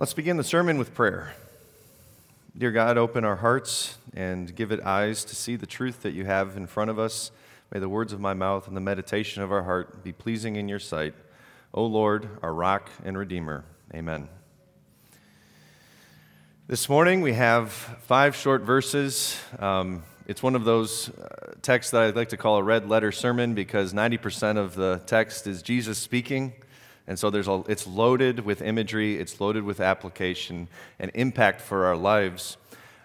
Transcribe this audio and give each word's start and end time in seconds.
Let's 0.00 0.14
begin 0.14 0.38
the 0.38 0.44
sermon 0.44 0.78
with 0.78 0.94
prayer. 0.94 1.34
Dear 2.56 2.70
God, 2.70 2.96
open 2.96 3.22
our 3.22 3.36
hearts 3.36 3.98
and 4.14 4.56
give 4.56 4.72
it 4.72 4.80
eyes 4.82 5.26
to 5.26 5.36
see 5.36 5.56
the 5.56 5.66
truth 5.66 6.00
that 6.04 6.14
you 6.14 6.24
have 6.24 6.56
in 6.56 6.66
front 6.66 6.88
of 6.88 6.98
us. 6.98 7.30
May 7.70 7.80
the 7.80 7.88
words 7.90 8.14
of 8.14 8.18
my 8.18 8.32
mouth 8.32 8.66
and 8.66 8.74
the 8.74 8.80
meditation 8.80 9.42
of 9.42 9.52
our 9.52 9.62
heart 9.64 10.02
be 10.02 10.12
pleasing 10.12 10.56
in 10.56 10.70
your 10.70 10.78
sight. 10.78 11.12
O 11.74 11.84
Lord, 11.84 12.30
our 12.40 12.54
rock 12.54 12.88
and 13.04 13.18
redeemer. 13.18 13.66
Amen. 13.94 14.30
This 16.66 16.88
morning 16.88 17.20
we 17.20 17.34
have 17.34 17.70
five 17.70 18.34
short 18.34 18.62
verses. 18.62 19.38
Um, 19.58 20.02
it's 20.26 20.42
one 20.42 20.54
of 20.54 20.64
those 20.64 21.10
uh, 21.10 21.52
texts 21.60 21.90
that 21.90 22.04
I'd 22.04 22.16
like 22.16 22.30
to 22.30 22.38
call 22.38 22.56
a 22.56 22.62
red 22.62 22.88
letter 22.88 23.12
sermon 23.12 23.52
because 23.52 23.92
90% 23.92 24.56
of 24.56 24.74
the 24.76 25.02
text 25.04 25.46
is 25.46 25.60
Jesus 25.60 25.98
speaking. 25.98 26.54
And 27.10 27.18
so 27.18 27.28
there's 27.28 27.48
a, 27.48 27.64
it's 27.66 27.88
loaded 27.88 28.38
with 28.38 28.62
imagery, 28.62 29.18
it's 29.18 29.40
loaded 29.40 29.64
with 29.64 29.80
application 29.80 30.68
and 31.00 31.10
impact 31.14 31.60
for 31.60 31.86
our 31.86 31.96
lives. 31.96 32.56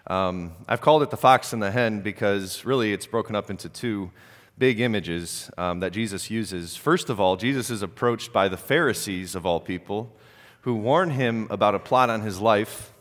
Um, 0.06 0.52
I've 0.68 0.80
called 0.80 1.02
it 1.02 1.10
the 1.10 1.16
fox 1.16 1.52
and 1.52 1.60
the 1.60 1.72
hen 1.72 2.02
because 2.02 2.64
really 2.64 2.92
it's 2.92 3.04
broken 3.04 3.34
up 3.34 3.50
into 3.50 3.68
two 3.68 4.12
big 4.58 4.78
images 4.78 5.50
um, 5.58 5.80
that 5.80 5.90
Jesus 5.90 6.30
uses. 6.30 6.76
First 6.76 7.10
of 7.10 7.18
all, 7.18 7.36
Jesus 7.36 7.68
is 7.68 7.82
approached 7.82 8.32
by 8.32 8.46
the 8.46 8.56
Pharisees 8.56 9.34
of 9.34 9.44
all 9.44 9.58
people 9.58 10.16
who 10.60 10.76
warn 10.76 11.10
him 11.10 11.48
about 11.50 11.74
a 11.74 11.80
plot 11.80 12.08
on 12.08 12.20
his 12.20 12.40
life. 12.40 12.92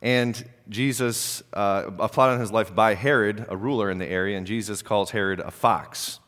And 0.00 0.42
Jesus, 0.70 1.42
uh, 1.52 1.90
a 1.98 2.08
plot 2.08 2.30
on 2.30 2.40
his 2.40 2.50
life 2.50 2.74
by 2.74 2.94
Herod, 2.94 3.44
a 3.50 3.58
ruler 3.58 3.90
in 3.90 3.98
the 3.98 4.08
area, 4.08 4.38
and 4.38 4.46
Jesus 4.46 4.80
calls 4.80 5.10
Herod 5.10 5.38
a 5.38 5.50
fox. 5.50 6.19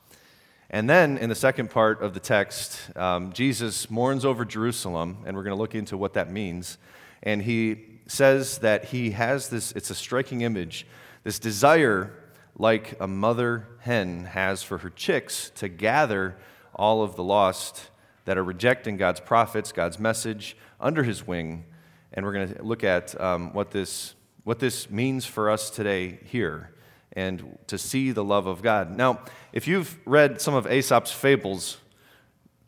And 0.75 0.89
then 0.89 1.19
in 1.19 1.29
the 1.29 1.35
second 1.35 1.69
part 1.69 2.01
of 2.01 2.15
the 2.15 2.21
text, 2.21 2.81
um, 2.97 3.35
Jesus 3.35 3.91
mourns 3.91 4.25
over 4.25 4.47
Jerusalem, 4.47 5.19
and 5.27 5.37
we're 5.37 5.43
going 5.43 5.55
to 5.55 5.61
look 5.61 5.75
into 5.75 5.99
what 5.99 6.15
that 6.15 6.31
means. 6.31 6.79
And 7.23 7.43
he 7.43 8.01
says 8.07 8.59
that 8.59 8.87
he 8.87 9.11
has 9.11 9.51
this, 9.51 9.73
it's 9.73 9.91
a 9.91 9.95
striking 9.95 10.41
image, 10.41 10.87
this 11.25 11.39
desire 11.39 12.15
like 12.57 12.97
a 13.01 13.07
mother 13.07 13.69
hen 13.81 14.25
has 14.25 14.63
for 14.63 14.79
her 14.79 14.89
chicks 14.89 15.51
to 15.57 15.69
gather 15.69 16.39
all 16.75 17.03
of 17.03 17.17
the 17.17 17.23
lost 17.23 17.91
that 18.25 18.39
are 18.39 18.45
rejecting 18.45 18.97
God's 18.97 19.21
prophets, 19.21 19.73
God's 19.73 19.99
message, 19.99 20.57
under 20.81 21.03
his 21.03 21.27
wing. 21.27 21.67
And 22.15 22.25
we're 22.25 22.33
going 22.33 22.55
to 22.55 22.63
look 22.63 22.83
at 22.83 23.19
um, 23.21 23.53
what, 23.53 23.73
this, 23.73 24.15
what 24.45 24.59
this 24.59 24.89
means 24.89 25.27
for 25.27 25.51
us 25.51 25.69
today 25.69 26.19
here 26.25 26.73
and 27.15 27.59
to 27.67 27.79
see 27.79 28.11
the 28.11 28.25
love 28.25 28.47
of 28.47 28.63
God. 28.63 28.97
Now, 28.97 29.21
if 29.53 29.69
you've 29.69 29.99
read 30.07 30.41
some 30.41 30.55
of 30.55 30.67
Aesop's 30.67 31.13
fables, 31.13 31.79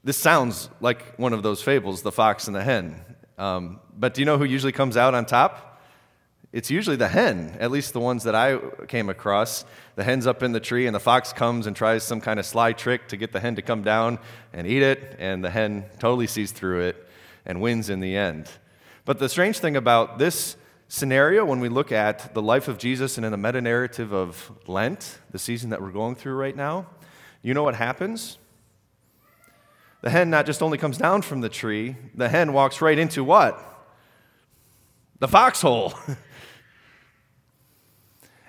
this 0.02 0.16
sounds 0.16 0.68
like 0.80 1.16
one 1.16 1.32
of 1.32 1.42
those 1.42 1.62
fables, 1.62 2.02
the 2.02 2.12
fox 2.12 2.46
and 2.46 2.54
the 2.54 2.62
hen. 2.62 3.02
Um, 3.38 3.80
but 3.96 4.14
do 4.14 4.20
you 4.20 4.26
know 4.26 4.38
who 4.38 4.44
usually 4.44 4.72
comes 4.72 4.96
out 4.96 5.14
on 5.14 5.24
top? 5.24 5.80
It's 6.52 6.70
usually 6.70 6.94
the 6.94 7.08
hen, 7.08 7.56
at 7.58 7.72
least 7.72 7.94
the 7.94 8.00
ones 8.00 8.22
that 8.24 8.34
I 8.36 8.58
came 8.86 9.08
across. 9.08 9.64
The 9.96 10.04
hen's 10.04 10.24
up 10.26 10.40
in 10.42 10.52
the 10.52 10.60
tree, 10.60 10.86
and 10.86 10.94
the 10.94 11.00
fox 11.00 11.32
comes 11.32 11.66
and 11.66 11.74
tries 11.74 12.04
some 12.04 12.20
kind 12.20 12.38
of 12.38 12.46
sly 12.46 12.72
trick 12.72 13.08
to 13.08 13.16
get 13.16 13.32
the 13.32 13.40
hen 13.40 13.56
to 13.56 13.62
come 13.62 13.82
down 13.82 14.20
and 14.52 14.64
eat 14.64 14.82
it, 14.82 15.16
and 15.18 15.44
the 15.44 15.50
hen 15.50 15.86
totally 15.98 16.28
sees 16.28 16.52
through 16.52 16.82
it 16.82 17.08
and 17.44 17.60
wins 17.60 17.90
in 17.90 17.98
the 17.98 18.16
end. 18.16 18.48
But 19.04 19.18
the 19.18 19.28
strange 19.28 19.58
thing 19.58 19.74
about 19.74 20.18
this 20.18 20.56
scenario, 20.88 21.44
when 21.44 21.60
we 21.60 21.68
look 21.68 21.92
at 21.92 22.34
the 22.34 22.42
life 22.42 22.68
of 22.68 22.78
Jesus 22.78 23.16
and 23.16 23.24
in 23.24 23.32
the 23.32 23.38
meta 23.38 23.60
narrative 23.60 24.12
of 24.12 24.52
Lent, 24.66 25.18
the 25.30 25.38
season 25.38 25.70
that 25.70 25.80
we're 25.80 25.90
going 25.90 26.14
through 26.14 26.34
right 26.34 26.56
now, 26.56 26.86
you 27.42 27.54
know 27.54 27.62
what 27.62 27.74
happens? 27.74 28.38
The 30.02 30.10
hen 30.10 30.30
not 30.30 30.46
just 30.46 30.62
only 30.62 30.78
comes 30.78 30.98
down 30.98 31.22
from 31.22 31.40
the 31.40 31.48
tree, 31.48 31.96
the 32.14 32.28
hen 32.28 32.52
walks 32.52 32.80
right 32.80 32.98
into 32.98 33.24
what? 33.24 33.58
The 35.18 35.28
foxhole. 35.28 35.94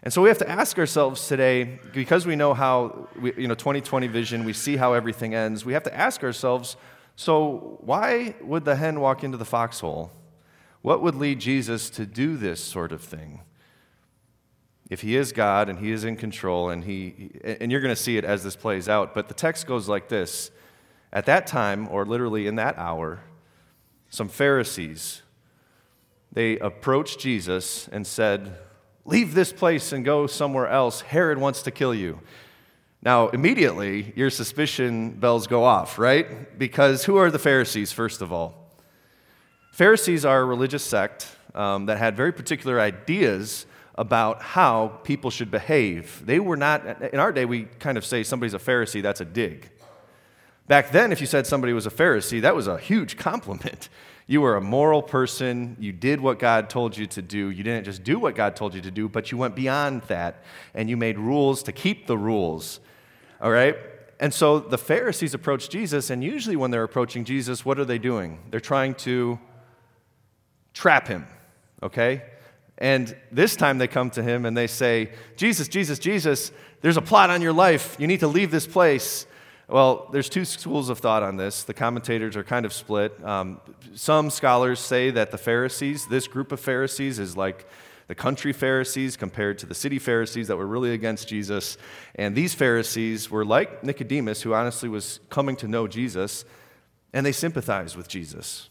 and 0.03 0.13
so 0.13 0.21
we 0.21 0.29
have 0.29 0.37
to 0.39 0.49
ask 0.49 0.77
ourselves 0.77 1.27
today, 1.27 1.79
because 1.93 2.25
we 2.25 2.35
know 2.35 2.53
how, 2.53 3.07
we, 3.19 3.33
you 3.35 3.47
know, 3.47 3.55
2020 3.55 4.07
vision, 4.07 4.43
we 4.43 4.53
see 4.53 4.75
how 4.75 4.93
everything 4.93 5.33
ends, 5.33 5.63
we 5.63 5.73
have 5.73 5.83
to 5.83 5.95
ask 5.95 6.23
ourselves, 6.23 6.75
so 7.15 7.79
why 7.81 8.35
would 8.41 8.65
the 8.65 8.75
hen 8.75 8.99
walk 8.99 9.23
into 9.23 9.37
the 9.37 9.45
foxhole? 9.45 10.11
What 10.85 11.01
would 11.01 11.15
lead 11.15 11.39
Jesus 11.39 11.89
to 11.89 12.05
do 12.05 12.37
this 12.37 12.63
sort 12.63 12.91
of 12.91 13.01
thing? 13.01 13.41
If 14.87 15.01
he 15.01 15.15
is 15.15 15.31
God 15.31 15.67
and 15.67 15.79
he 15.79 15.91
is 15.91 16.03
in 16.03 16.15
control, 16.15 16.69
and, 16.69 16.83
he, 16.83 17.31
and 17.43 17.71
you're 17.71 17.81
going 17.81 17.95
to 17.95 17.99
see 17.99 18.17
it 18.17 18.23
as 18.23 18.43
this 18.43 18.55
plays 18.55 18.87
out, 18.87 19.15
but 19.15 19.27
the 19.27 19.33
text 19.33 19.65
goes 19.65 19.89
like 19.89 20.09
this 20.09 20.51
At 21.11 21.25
that 21.25 21.47
time, 21.47 21.87
or 21.89 22.05
literally 22.05 22.45
in 22.45 22.57
that 22.57 22.77
hour, 22.77 23.21
some 24.11 24.27
Pharisees, 24.27 25.23
they 26.31 26.59
approached 26.59 27.19
Jesus 27.19 27.87
and 27.87 28.05
said, 28.05 28.55
Leave 29.05 29.33
this 29.33 29.51
place 29.51 29.91
and 29.91 30.05
go 30.05 30.27
somewhere 30.27 30.67
else. 30.67 31.01
Herod 31.01 31.39
wants 31.39 31.63
to 31.63 31.71
kill 31.71 31.95
you. 31.95 32.19
Now, 33.01 33.29
immediately, 33.29 34.13
your 34.15 34.29
suspicion 34.29 35.13
bells 35.13 35.47
go 35.47 35.63
off, 35.63 35.97
right? 35.97 36.59
Because 36.59 37.05
who 37.05 37.17
are 37.17 37.31
the 37.31 37.39
Pharisees, 37.39 37.91
first 37.91 38.21
of 38.21 38.31
all? 38.31 38.64
Pharisees 39.75 40.23
are 40.23 40.39
a 40.39 40.45
religious 40.45 40.85
sect 40.85 41.27
um, 41.53 41.87
that 41.87 41.97
had 41.97 42.15
very 42.15 42.31
particular 42.31 42.79
ideas 42.79 43.65
about 43.95 44.41
how 44.41 44.87
people 45.03 45.29
should 45.29 45.51
behave. 45.51 46.25
They 46.25 46.39
were 46.39 46.55
not, 46.55 47.03
in 47.13 47.19
our 47.19 47.33
day, 47.33 47.43
we 47.43 47.63
kind 47.79 47.97
of 47.97 48.05
say 48.05 48.23
somebody's 48.23 48.53
a 48.53 48.57
Pharisee, 48.57 49.01
that's 49.01 49.19
a 49.19 49.25
dig. 49.25 49.69
Back 50.69 50.93
then, 50.93 51.11
if 51.11 51.19
you 51.19 51.27
said 51.27 51.45
somebody 51.45 51.73
was 51.73 51.85
a 51.85 51.89
Pharisee, 51.89 52.39
that 52.39 52.55
was 52.55 52.67
a 52.67 52.77
huge 52.77 53.17
compliment. 53.27 53.89
You 54.27 54.39
were 54.39 54.55
a 54.55 54.61
moral 54.61 55.01
person. 55.01 55.75
You 55.77 55.91
did 55.91 56.21
what 56.21 56.39
God 56.39 56.69
told 56.69 56.95
you 56.95 57.05
to 57.07 57.21
do. 57.21 57.49
You 57.49 57.61
didn't 57.61 57.83
just 57.83 58.01
do 58.01 58.17
what 58.17 58.33
God 58.33 58.55
told 58.55 58.75
you 58.75 58.81
to 58.81 58.91
do, 58.91 59.09
but 59.09 59.29
you 59.29 59.37
went 59.37 59.57
beyond 59.57 60.03
that 60.03 60.41
and 60.73 60.89
you 60.89 60.95
made 60.95 61.19
rules 61.19 61.61
to 61.63 61.73
keep 61.73 62.07
the 62.07 62.17
rules. 62.17 62.79
All 63.41 63.51
right? 63.51 63.75
And 64.21 64.33
so 64.33 64.57
the 64.57 64.77
Pharisees 64.77 65.33
approached 65.33 65.69
Jesus, 65.69 66.09
and 66.09 66.23
usually 66.23 66.55
when 66.55 66.71
they're 66.71 66.85
approaching 66.85 67.25
Jesus, 67.25 67.65
what 67.65 67.77
are 67.77 67.83
they 67.83 67.99
doing? 67.99 68.39
They're 68.51 68.61
trying 68.61 68.93
to 69.03 69.37
trap 70.75 71.07
him, 71.07 71.25
okay? 71.81 72.21
And 72.77 73.15
this 73.31 73.55
time 73.55 73.79
they 73.79 73.87
come 73.87 74.11
to 74.11 74.21
him 74.21 74.45
and 74.45 74.55
they 74.55 74.67
say, 74.67 75.11
Jesus, 75.37 75.67
Jesus, 75.67 75.97
Jesus, 75.97 76.51
there's 76.81 76.97
a 76.97 77.01
plot 77.01 77.31
on 77.31 77.41
your 77.41 77.53
life. 77.53 77.95
You 77.97 78.05
need 78.05 78.19
to 78.19 78.27
leave 78.27 78.51
this 78.51 78.67
place. 78.67 79.25
Well, 79.67 80.09
there's 80.11 80.29
two 80.29 80.45
schools 80.45 80.89
of 80.89 80.99
thought 80.99 81.23
on 81.23 81.37
this. 81.37 81.63
The 81.63 81.73
commentators 81.73 82.35
are 82.35 82.43
kind 82.43 82.65
of 82.65 82.73
split. 82.73 83.17
Um, 83.23 83.59
some 83.95 84.29
scholars 84.29 84.79
say 84.79 85.09
that 85.09 85.31
the 85.31 85.39
Pharisees, 85.39 86.05
this 86.07 86.27
group 86.27 86.51
of 86.51 86.59
Pharisees, 86.59 87.17
is 87.17 87.35
like 87.35 87.65
the 88.07 88.13
country 88.13 88.53
Pharisees 88.53 89.17
compared 89.17 89.57
to 89.59 89.65
the 89.65 89.73
city 89.73 89.97
Pharisees 89.97 90.49
that 90.49 90.57
were 90.57 90.67
really 90.67 90.91
against 90.91 91.27
Jesus. 91.27 91.77
And 92.13 92.35
these 92.35 92.53
Pharisees 92.53 93.31
were 93.31 93.43
like 93.43 93.83
Nicodemus, 93.83 94.43
who 94.43 94.53
honestly 94.53 94.89
was 94.89 95.21
coming 95.29 95.55
to 95.55 95.67
know 95.67 95.87
Jesus, 95.87 96.45
and 97.13 97.25
they 97.25 97.31
sympathized 97.31 97.95
with 97.95 98.07
Jesus. 98.07 98.69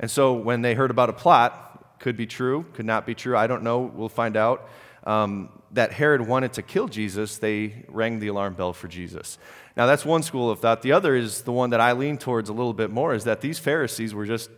And 0.00 0.10
so 0.10 0.32
when 0.32 0.62
they 0.62 0.74
heard 0.74 0.90
about 0.90 1.10
a 1.10 1.12
plot, 1.12 1.98
could 1.98 2.16
be 2.16 2.26
true, 2.26 2.64
could 2.74 2.86
not 2.86 3.06
be 3.06 3.14
true, 3.14 3.36
I 3.36 3.46
don't 3.46 3.62
know, 3.62 3.80
we'll 3.80 4.08
find 4.08 4.36
out, 4.36 4.68
um, 5.04 5.48
that 5.72 5.92
Herod 5.92 6.26
wanted 6.26 6.52
to 6.54 6.62
kill 6.62 6.88
Jesus, 6.88 7.38
they 7.38 7.84
rang 7.88 8.20
the 8.20 8.28
alarm 8.28 8.54
bell 8.54 8.72
for 8.72 8.88
Jesus. 8.88 9.38
Now, 9.76 9.86
that's 9.86 10.04
one 10.04 10.22
school 10.22 10.50
of 10.50 10.60
thought. 10.60 10.82
The 10.82 10.92
other 10.92 11.14
is 11.14 11.42
the 11.42 11.52
one 11.52 11.70
that 11.70 11.80
I 11.80 11.92
lean 11.92 12.18
towards 12.18 12.48
a 12.48 12.52
little 12.52 12.72
bit 12.72 12.90
more 12.90 13.14
is 13.14 13.24
that 13.24 13.40
these 13.40 13.58
Pharisees 13.58 14.14
were 14.14 14.26
just 14.26 14.50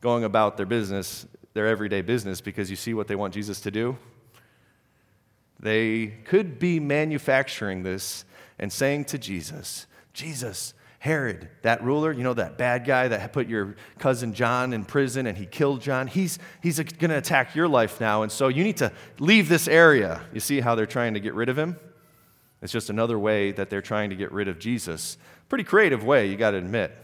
going 0.00 0.24
about 0.24 0.56
their 0.56 0.66
business, 0.66 1.26
their 1.54 1.66
everyday 1.66 2.02
business, 2.02 2.40
because 2.40 2.70
you 2.70 2.76
see 2.76 2.94
what 2.94 3.08
they 3.08 3.16
want 3.16 3.34
Jesus 3.34 3.60
to 3.62 3.70
do? 3.70 3.96
They 5.58 6.08
could 6.24 6.58
be 6.58 6.78
manufacturing 6.78 7.82
this 7.82 8.24
and 8.58 8.72
saying 8.72 9.06
to 9.06 9.18
Jesus, 9.18 9.86
Jesus, 10.12 10.74
Herod, 11.04 11.50
that 11.60 11.84
ruler, 11.84 12.12
you 12.12 12.22
know, 12.22 12.32
that 12.32 12.56
bad 12.56 12.86
guy 12.86 13.08
that 13.08 13.30
put 13.34 13.46
your 13.46 13.76
cousin 13.98 14.32
John 14.32 14.72
in 14.72 14.86
prison 14.86 15.26
and 15.26 15.36
he 15.36 15.44
killed 15.44 15.82
John, 15.82 16.06
he's, 16.06 16.38
he's 16.62 16.78
going 16.78 17.10
to 17.10 17.18
attack 17.18 17.54
your 17.54 17.68
life 17.68 18.00
now. 18.00 18.22
And 18.22 18.32
so 18.32 18.48
you 18.48 18.64
need 18.64 18.78
to 18.78 18.90
leave 19.18 19.50
this 19.50 19.68
area. 19.68 20.22
You 20.32 20.40
see 20.40 20.60
how 20.60 20.74
they're 20.74 20.86
trying 20.86 21.12
to 21.12 21.20
get 21.20 21.34
rid 21.34 21.50
of 21.50 21.58
him? 21.58 21.76
It's 22.62 22.72
just 22.72 22.88
another 22.88 23.18
way 23.18 23.52
that 23.52 23.68
they're 23.68 23.82
trying 23.82 24.08
to 24.08 24.16
get 24.16 24.32
rid 24.32 24.48
of 24.48 24.58
Jesus. 24.58 25.18
Pretty 25.50 25.62
creative 25.62 26.04
way, 26.04 26.26
you 26.26 26.36
got 26.36 26.52
to 26.52 26.56
admit. 26.56 26.96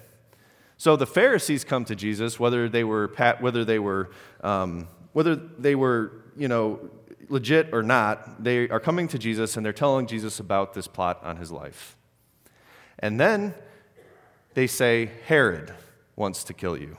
So 0.78 0.96
the 0.96 1.06
Pharisees 1.06 1.62
come 1.62 1.84
to 1.84 1.94
Jesus, 1.94 2.40
whether 2.40 2.70
they 2.70 2.84
were, 2.84 3.08
whether 3.40 3.66
they 3.66 3.78
were, 3.78 4.12
um, 4.42 4.88
whether 5.12 5.36
they 5.36 5.74
were, 5.74 6.24
you 6.38 6.48
know, 6.48 6.88
legit 7.28 7.68
or 7.74 7.82
not, 7.82 8.42
they 8.42 8.66
are 8.70 8.80
coming 8.80 9.08
to 9.08 9.18
Jesus 9.18 9.58
and 9.58 9.66
they're 9.66 9.74
telling 9.74 10.06
Jesus 10.06 10.40
about 10.40 10.72
this 10.72 10.86
plot 10.86 11.22
on 11.22 11.36
his 11.36 11.52
life. 11.52 11.98
And 12.98 13.20
then 13.20 13.52
they 14.54 14.66
say, 14.66 15.10
Herod 15.26 15.72
wants 16.16 16.44
to 16.44 16.54
kill 16.54 16.76
you. 16.76 16.96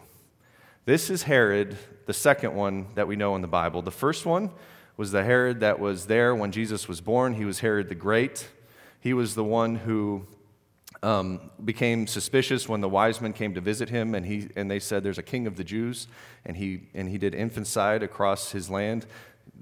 This 0.85 1.09
is 1.09 1.23
Herod, 1.23 1.77
the 2.05 2.13
second 2.13 2.55
one 2.55 2.87
that 2.95 3.07
we 3.07 3.15
know 3.15 3.35
in 3.35 3.41
the 3.41 3.47
Bible. 3.47 3.81
The 3.81 3.91
first 3.91 4.25
one 4.25 4.51
was 4.97 5.11
the 5.11 5.23
Herod 5.23 5.59
that 5.59 5.79
was 5.79 6.05
there 6.05 6.35
when 6.35 6.51
Jesus 6.51 6.87
was 6.87 7.01
born. 7.01 7.33
He 7.33 7.45
was 7.45 7.59
Herod 7.59 7.89
the 7.89 7.95
Great. 7.95 8.47
He 8.99 9.13
was 9.13 9.35
the 9.35 9.43
one 9.43 9.75
who 9.75 10.25
um, 11.03 11.51
became 11.63 12.07
suspicious 12.07 12.69
when 12.69 12.81
the 12.81 12.89
wise 12.89 13.21
men 13.21 13.33
came 13.33 13.53
to 13.55 13.61
visit 13.61 13.89
him, 13.89 14.13
and, 14.15 14.25
he, 14.25 14.49
and 14.55 14.69
they 14.69 14.79
said, 14.79 15.03
There's 15.03 15.17
a 15.17 15.23
king 15.23 15.47
of 15.47 15.55
the 15.55 15.63
Jews, 15.63 16.07
and 16.45 16.55
he, 16.55 16.81
and 16.93 17.09
he 17.09 17.17
did 17.17 17.33
infanticide 17.33 18.03
across 18.03 18.51
his 18.51 18.69
land. 18.69 19.05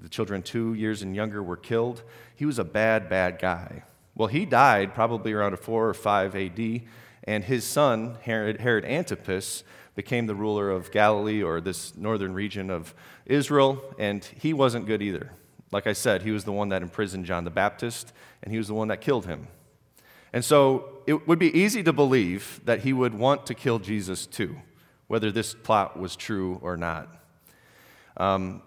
The 0.02 0.08
children 0.08 0.42
two 0.42 0.74
years 0.74 1.02
and 1.02 1.14
younger 1.14 1.42
were 1.42 1.56
killed. 1.56 2.02
He 2.34 2.44
was 2.44 2.58
a 2.58 2.64
bad, 2.64 3.08
bad 3.08 3.38
guy. 3.38 3.84
Well, 4.14 4.28
he 4.28 4.44
died 4.44 4.94
probably 4.94 5.32
around 5.32 5.58
4 5.58 5.88
or 5.88 5.94
5 5.94 6.36
AD, 6.36 6.82
and 7.24 7.44
his 7.44 7.64
son, 7.64 8.16
Herod, 8.22 8.60
Herod 8.60 8.84
Antipas, 8.84 9.64
became 9.94 10.26
the 10.26 10.34
ruler 10.34 10.70
of 10.70 10.90
Galilee 10.90 11.42
or 11.42 11.60
this 11.60 11.96
northern 11.96 12.32
region 12.32 12.70
of 12.70 12.94
Israel, 13.26 13.82
and 13.98 14.24
he 14.24 14.52
wasn't 14.52 14.86
good 14.86 15.02
either. 15.02 15.30
Like 15.72 15.86
I 15.86 15.92
said, 15.92 16.22
he 16.22 16.30
was 16.30 16.44
the 16.44 16.52
one 16.52 16.70
that 16.70 16.82
imprisoned 16.82 17.26
John 17.26 17.44
the 17.44 17.50
Baptist, 17.50 18.12
and 18.42 18.52
he 18.52 18.58
was 18.58 18.68
the 18.68 18.74
one 18.74 18.88
that 18.88 19.00
killed 19.00 19.26
him. 19.26 19.48
And 20.32 20.44
so 20.44 21.02
it 21.06 21.26
would 21.26 21.38
be 21.38 21.56
easy 21.56 21.82
to 21.82 21.92
believe 21.92 22.60
that 22.64 22.80
he 22.80 22.92
would 22.92 23.14
want 23.14 23.46
to 23.46 23.54
kill 23.54 23.78
Jesus 23.78 24.26
too, 24.26 24.56
whether 25.08 25.30
this 25.30 25.54
plot 25.54 25.98
was 25.98 26.16
true 26.16 26.58
or 26.62 26.76
not. 26.76 27.08
Um, 28.16 28.62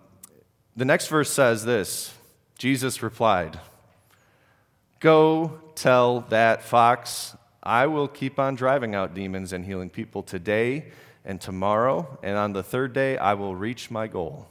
the 0.75 0.85
next 0.85 1.07
verse 1.07 1.31
says 1.31 1.65
this 1.65 2.13
Jesus 2.57 3.03
replied, 3.03 3.59
Go 5.00 5.59
tell 5.75 6.21
that 6.29 6.63
fox, 6.63 7.35
I 7.63 7.88
will 7.88 8.10
keep 8.10 8.39
on 8.39 8.56
driving 8.56 8.94
out 8.94 9.13
demons 9.13 9.54
and 9.54 9.65
healing 9.65 9.89
people 9.89 10.21
today 10.21 10.92
and 11.24 11.39
tomorrow, 11.39 12.19
and 12.21 12.38
on 12.38 12.51
the 12.51 12.62
third 12.62 12.92
day 12.92 13.18
I 13.18 13.36
will 13.36 13.56
reach 13.56 13.89
my 13.89 14.07
goal. 14.07 14.48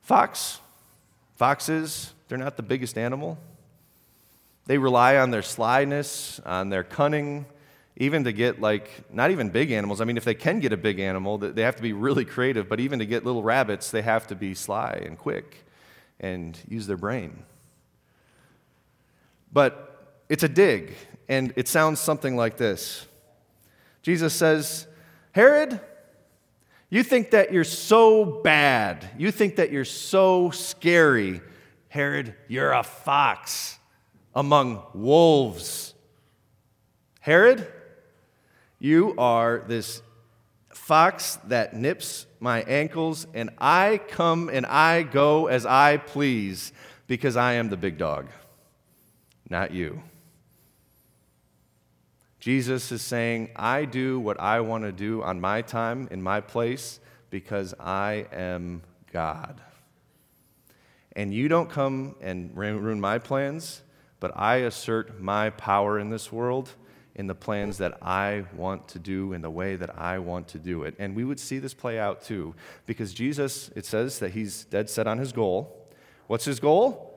Fox, 0.00 0.60
foxes, 1.34 2.12
they're 2.28 2.38
not 2.38 2.56
the 2.56 2.62
biggest 2.62 2.96
animal. 2.96 3.36
They 4.66 4.78
rely 4.78 5.16
on 5.16 5.32
their 5.32 5.42
slyness, 5.42 6.40
on 6.46 6.70
their 6.70 6.84
cunning, 6.84 7.46
even 7.96 8.22
to 8.24 8.32
get 8.32 8.60
like, 8.60 8.88
not 9.12 9.32
even 9.32 9.50
big 9.50 9.72
animals. 9.72 10.00
I 10.00 10.04
mean, 10.04 10.16
if 10.16 10.24
they 10.24 10.34
can 10.34 10.60
get 10.60 10.72
a 10.72 10.76
big 10.76 11.00
animal, 11.00 11.36
they 11.38 11.62
have 11.62 11.76
to 11.76 11.82
be 11.82 11.92
really 11.92 12.24
creative, 12.24 12.68
but 12.68 12.78
even 12.78 13.00
to 13.00 13.06
get 13.06 13.24
little 13.24 13.42
rabbits, 13.42 13.90
they 13.90 14.02
have 14.02 14.28
to 14.28 14.36
be 14.36 14.54
sly 14.54 15.02
and 15.04 15.18
quick 15.18 15.64
and 16.20 16.56
use 16.68 16.86
their 16.86 16.96
brain. 16.96 17.42
But 19.52 20.22
it's 20.28 20.42
a 20.42 20.48
dig, 20.48 20.94
and 21.28 21.52
it 21.56 21.68
sounds 21.68 22.00
something 22.00 22.36
like 22.36 22.56
this 22.56 23.06
Jesus 24.02 24.34
says, 24.34 24.86
Herod, 25.32 25.80
you 26.90 27.02
think 27.02 27.32
that 27.32 27.52
you're 27.52 27.64
so 27.64 28.24
bad. 28.24 29.08
You 29.18 29.30
think 29.30 29.56
that 29.56 29.70
you're 29.70 29.84
so 29.84 30.50
scary. 30.50 31.42
Herod, 31.88 32.34
you're 32.48 32.72
a 32.72 32.82
fox 32.82 33.78
among 34.34 34.82
wolves. 34.94 35.94
Herod, 37.20 37.70
you 38.78 39.14
are 39.18 39.64
this 39.66 40.02
fox 40.70 41.36
that 41.44 41.74
nips 41.74 42.26
my 42.40 42.62
ankles, 42.62 43.26
and 43.34 43.50
I 43.58 44.00
come 44.08 44.48
and 44.48 44.64
I 44.64 45.02
go 45.02 45.48
as 45.48 45.66
I 45.66 45.98
please 45.98 46.72
because 47.06 47.36
I 47.36 47.54
am 47.54 47.68
the 47.68 47.76
big 47.76 47.98
dog, 47.98 48.28
not 49.50 49.72
you. 49.72 50.02
Jesus 52.40 52.92
is 52.92 53.02
saying, 53.02 53.50
I 53.56 53.84
do 53.84 54.20
what 54.20 54.38
I 54.38 54.60
want 54.60 54.84
to 54.84 54.92
do 54.92 55.22
on 55.22 55.40
my 55.40 55.62
time, 55.62 56.08
in 56.10 56.22
my 56.22 56.40
place, 56.40 57.00
because 57.30 57.74
I 57.80 58.26
am 58.32 58.82
God. 59.12 59.60
And 61.16 61.34
you 61.34 61.48
don't 61.48 61.68
come 61.68 62.14
and 62.20 62.56
ruin 62.56 63.00
my 63.00 63.18
plans, 63.18 63.82
but 64.20 64.32
I 64.36 64.56
assert 64.58 65.20
my 65.20 65.50
power 65.50 65.98
in 65.98 66.10
this 66.10 66.30
world 66.30 66.70
in 67.16 67.26
the 67.26 67.34
plans 67.34 67.78
that 67.78 67.98
I 68.00 68.44
want 68.54 68.86
to 68.88 69.00
do 69.00 69.32
in 69.32 69.42
the 69.42 69.50
way 69.50 69.74
that 69.74 69.98
I 69.98 70.20
want 70.20 70.46
to 70.48 70.58
do 70.58 70.84
it. 70.84 70.94
And 71.00 71.16
we 71.16 71.24
would 71.24 71.40
see 71.40 71.58
this 71.58 71.74
play 71.74 71.98
out 71.98 72.22
too, 72.22 72.54
because 72.86 73.12
Jesus, 73.12 73.70
it 73.74 73.84
says 73.84 74.20
that 74.20 74.30
he's 74.30 74.64
dead 74.66 74.88
set 74.88 75.08
on 75.08 75.18
his 75.18 75.32
goal. 75.32 75.88
What's 76.28 76.44
his 76.44 76.60
goal? 76.60 77.07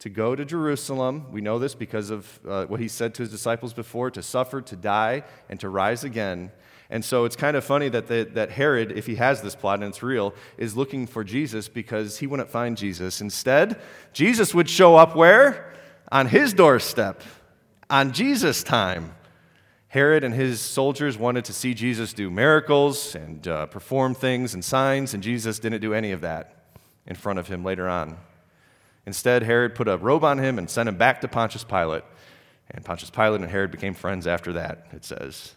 To 0.00 0.08
go 0.08 0.34
to 0.34 0.44
Jerusalem. 0.44 1.26
We 1.30 1.42
know 1.42 1.58
this 1.58 1.74
because 1.74 2.10
of 2.10 2.40
uh, 2.48 2.64
what 2.66 2.80
he 2.80 2.88
said 2.88 3.14
to 3.14 3.22
his 3.22 3.30
disciples 3.30 3.72
before 3.72 4.10
to 4.10 4.22
suffer, 4.22 4.60
to 4.62 4.76
die, 4.76 5.24
and 5.48 5.60
to 5.60 5.68
rise 5.68 6.04
again. 6.04 6.50
And 6.88 7.04
so 7.04 7.24
it's 7.24 7.36
kind 7.36 7.56
of 7.56 7.64
funny 7.64 7.88
that, 7.90 8.08
the, 8.08 8.28
that 8.32 8.50
Herod, 8.50 8.92
if 8.92 9.06
he 9.06 9.14
has 9.16 9.42
this 9.42 9.54
plot 9.54 9.76
and 9.76 9.84
it's 9.84 10.02
real, 10.02 10.34
is 10.58 10.76
looking 10.76 11.06
for 11.06 11.22
Jesus 11.22 11.68
because 11.68 12.18
he 12.18 12.26
wouldn't 12.26 12.48
find 12.48 12.76
Jesus. 12.76 13.20
Instead, 13.20 13.80
Jesus 14.12 14.54
would 14.54 14.68
show 14.68 14.96
up 14.96 15.14
where? 15.14 15.72
On 16.10 16.26
his 16.26 16.52
doorstep, 16.52 17.22
on 17.88 18.12
Jesus' 18.12 18.64
time. 18.64 19.14
Herod 19.88 20.22
and 20.22 20.32
his 20.32 20.60
soldiers 20.60 21.18
wanted 21.18 21.44
to 21.46 21.52
see 21.52 21.74
Jesus 21.74 22.12
do 22.12 22.30
miracles 22.30 23.16
and 23.16 23.46
uh, 23.48 23.66
perform 23.66 24.14
things 24.14 24.54
and 24.54 24.64
signs, 24.64 25.14
and 25.14 25.22
Jesus 25.22 25.58
didn't 25.58 25.80
do 25.80 25.94
any 25.94 26.12
of 26.12 26.20
that 26.20 26.74
in 27.06 27.16
front 27.16 27.40
of 27.40 27.48
him 27.48 27.64
later 27.64 27.88
on. 27.88 28.16
Instead, 29.06 29.42
Herod 29.42 29.74
put 29.74 29.88
a 29.88 29.96
robe 29.96 30.24
on 30.24 30.38
him 30.38 30.58
and 30.58 30.68
sent 30.68 30.88
him 30.88 30.96
back 30.96 31.20
to 31.22 31.28
Pontius 31.28 31.64
Pilate. 31.64 32.04
And 32.70 32.84
Pontius 32.84 33.10
Pilate 33.10 33.40
and 33.40 33.50
Herod 33.50 33.70
became 33.70 33.94
friends 33.94 34.26
after 34.26 34.52
that, 34.52 34.86
it 34.92 35.04
says. 35.04 35.54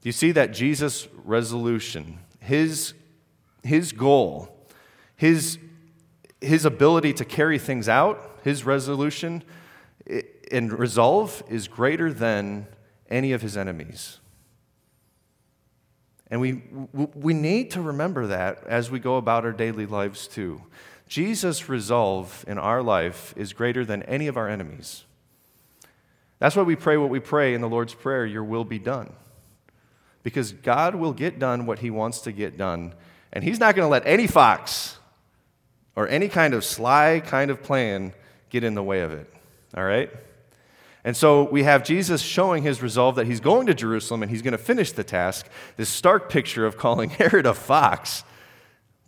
Do 0.00 0.08
you 0.08 0.12
see 0.12 0.32
that 0.32 0.52
Jesus' 0.52 1.08
resolution, 1.24 2.18
his, 2.40 2.94
his 3.62 3.92
goal, 3.92 4.66
his, 5.16 5.58
his 6.40 6.64
ability 6.64 7.12
to 7.14 7.24
carry 7.24 7.58
things 7.58 7.88
out, 7.88 8.38
his 8.42 8.64
resolution 8.64 9.42
and 10.50 10.76
resolve 10.78 11.42
is 11.48 11.68
greater 11.68 12.12
than 12.12 12.66
any 13.08 13.32
of 13.32 13.42
his 13.42 13.56
enemies? 13.56 14.18
And 16.30 16.40
we, 16.40 16.62
we 16.92 17.34
need 17.34 17.72
to 17.72 17.82
remember 17.82 18.28
that 18.28 18.62
as 18.66 18.90
we 18.90 19.00
go 19.00 19.16
about 19.16 19.44
our 19.44 19.52
daily 19.52 19.84
lives 19.84 20.28
too. 20.28 20.62
Jesus' 21.10 21.68
resolve 21.68 22.44
in 22.46 22.56
our 22.56 22.84
life 22.84 23.34
is 23.36 23.52
greater 23.52 23.84
than 23.84 24.04
any 24.04 24.28
of 24.28 24.36
our 24.36 24.48
enemies. 24.48 25.04
That's 26.38 26.54
why 26.54 26.62
we 26.62 26.76
pray 26.76 26.96
what 26.96 27.10
we 27.10 27.18
pray 27.18 27.52
in 27.52 27.60
the 27.60 27.68
Lord's 27.68 27.94
Prayer 27.94 28.24
Your 28.24 28.44
will 28.44 28.64
be 28.64 28.78
done. 28.78 29.12
Because 30.22 30.52
God 30.52 30.94
will 30.94 31.12
get 31.12 31.40
done 31.40 31.66
what 31.66 31.80
He 31.80 31.90
wants 31.90 32.20
to 32.20 32.32
get 32.32 32.56
done, 32.56 32.94
and 33.32 33.42
He's 33.42 33.58
not 33.58 33.74
going 33.74 33.86
to 33.86 33.90
let 33.90 34.06
any 34.06 34.28
fox 34.28 34.98
or 35.96 36.06
any 36.06 36.28
kind 36.28 36.54
of 36.54 36.64
sly 36.64 37.20
kind 37.26 37.50
of 37.50 37.60
plan 37.60 38.12
get 38.48 38.62
in 38.62 38.74
the 38.74 38.82
way 38.82 39.00
of 39.00 39.12
it. 39.12 39.28
All 39.76 39.84
right? 39.84 40.10
And 41.02 41.16
so 41.16 41.42
we 41.42 41.64
have 41.64 41.82
Jesus 41.82 42.22
showing 42.22 42.62
his 42.62 42.82
resolve 42.82 43.16
that 43.16 43.26
he's 43.26 43.40
going 43.40 43.66
to 43.66 43.74
Jerusalem 43.74 44.22
and 44.22 44.30
he's 44.30 44.42
going 44.42 44.52
to 44.52 44.58
finish 44.58 44.92
the 44.92 45.02
task. 45.02 45.48
This 45.76 45.88
stark 45.88 46.30
picture 46.30 46.66
of 46.66 46.76
calling 46.76 47.10
Herod 47.10 47.46
a 47.46 47.54
fox 47.54 48.22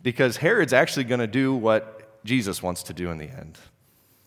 because 0.03 0.37
Herod's 0.37 0.73
actually 0.73 1.05
going 1.05 1.21
to 1.21 1.27
do 1.27 1.55
what 1.55 1.92
Jesus 2.23 2.63
wants 2.63 2.83
to 2.83 2.93
do 2.93 3.11
in 3.11 3.17
the 3.17 3.29
end. 3.29 3.57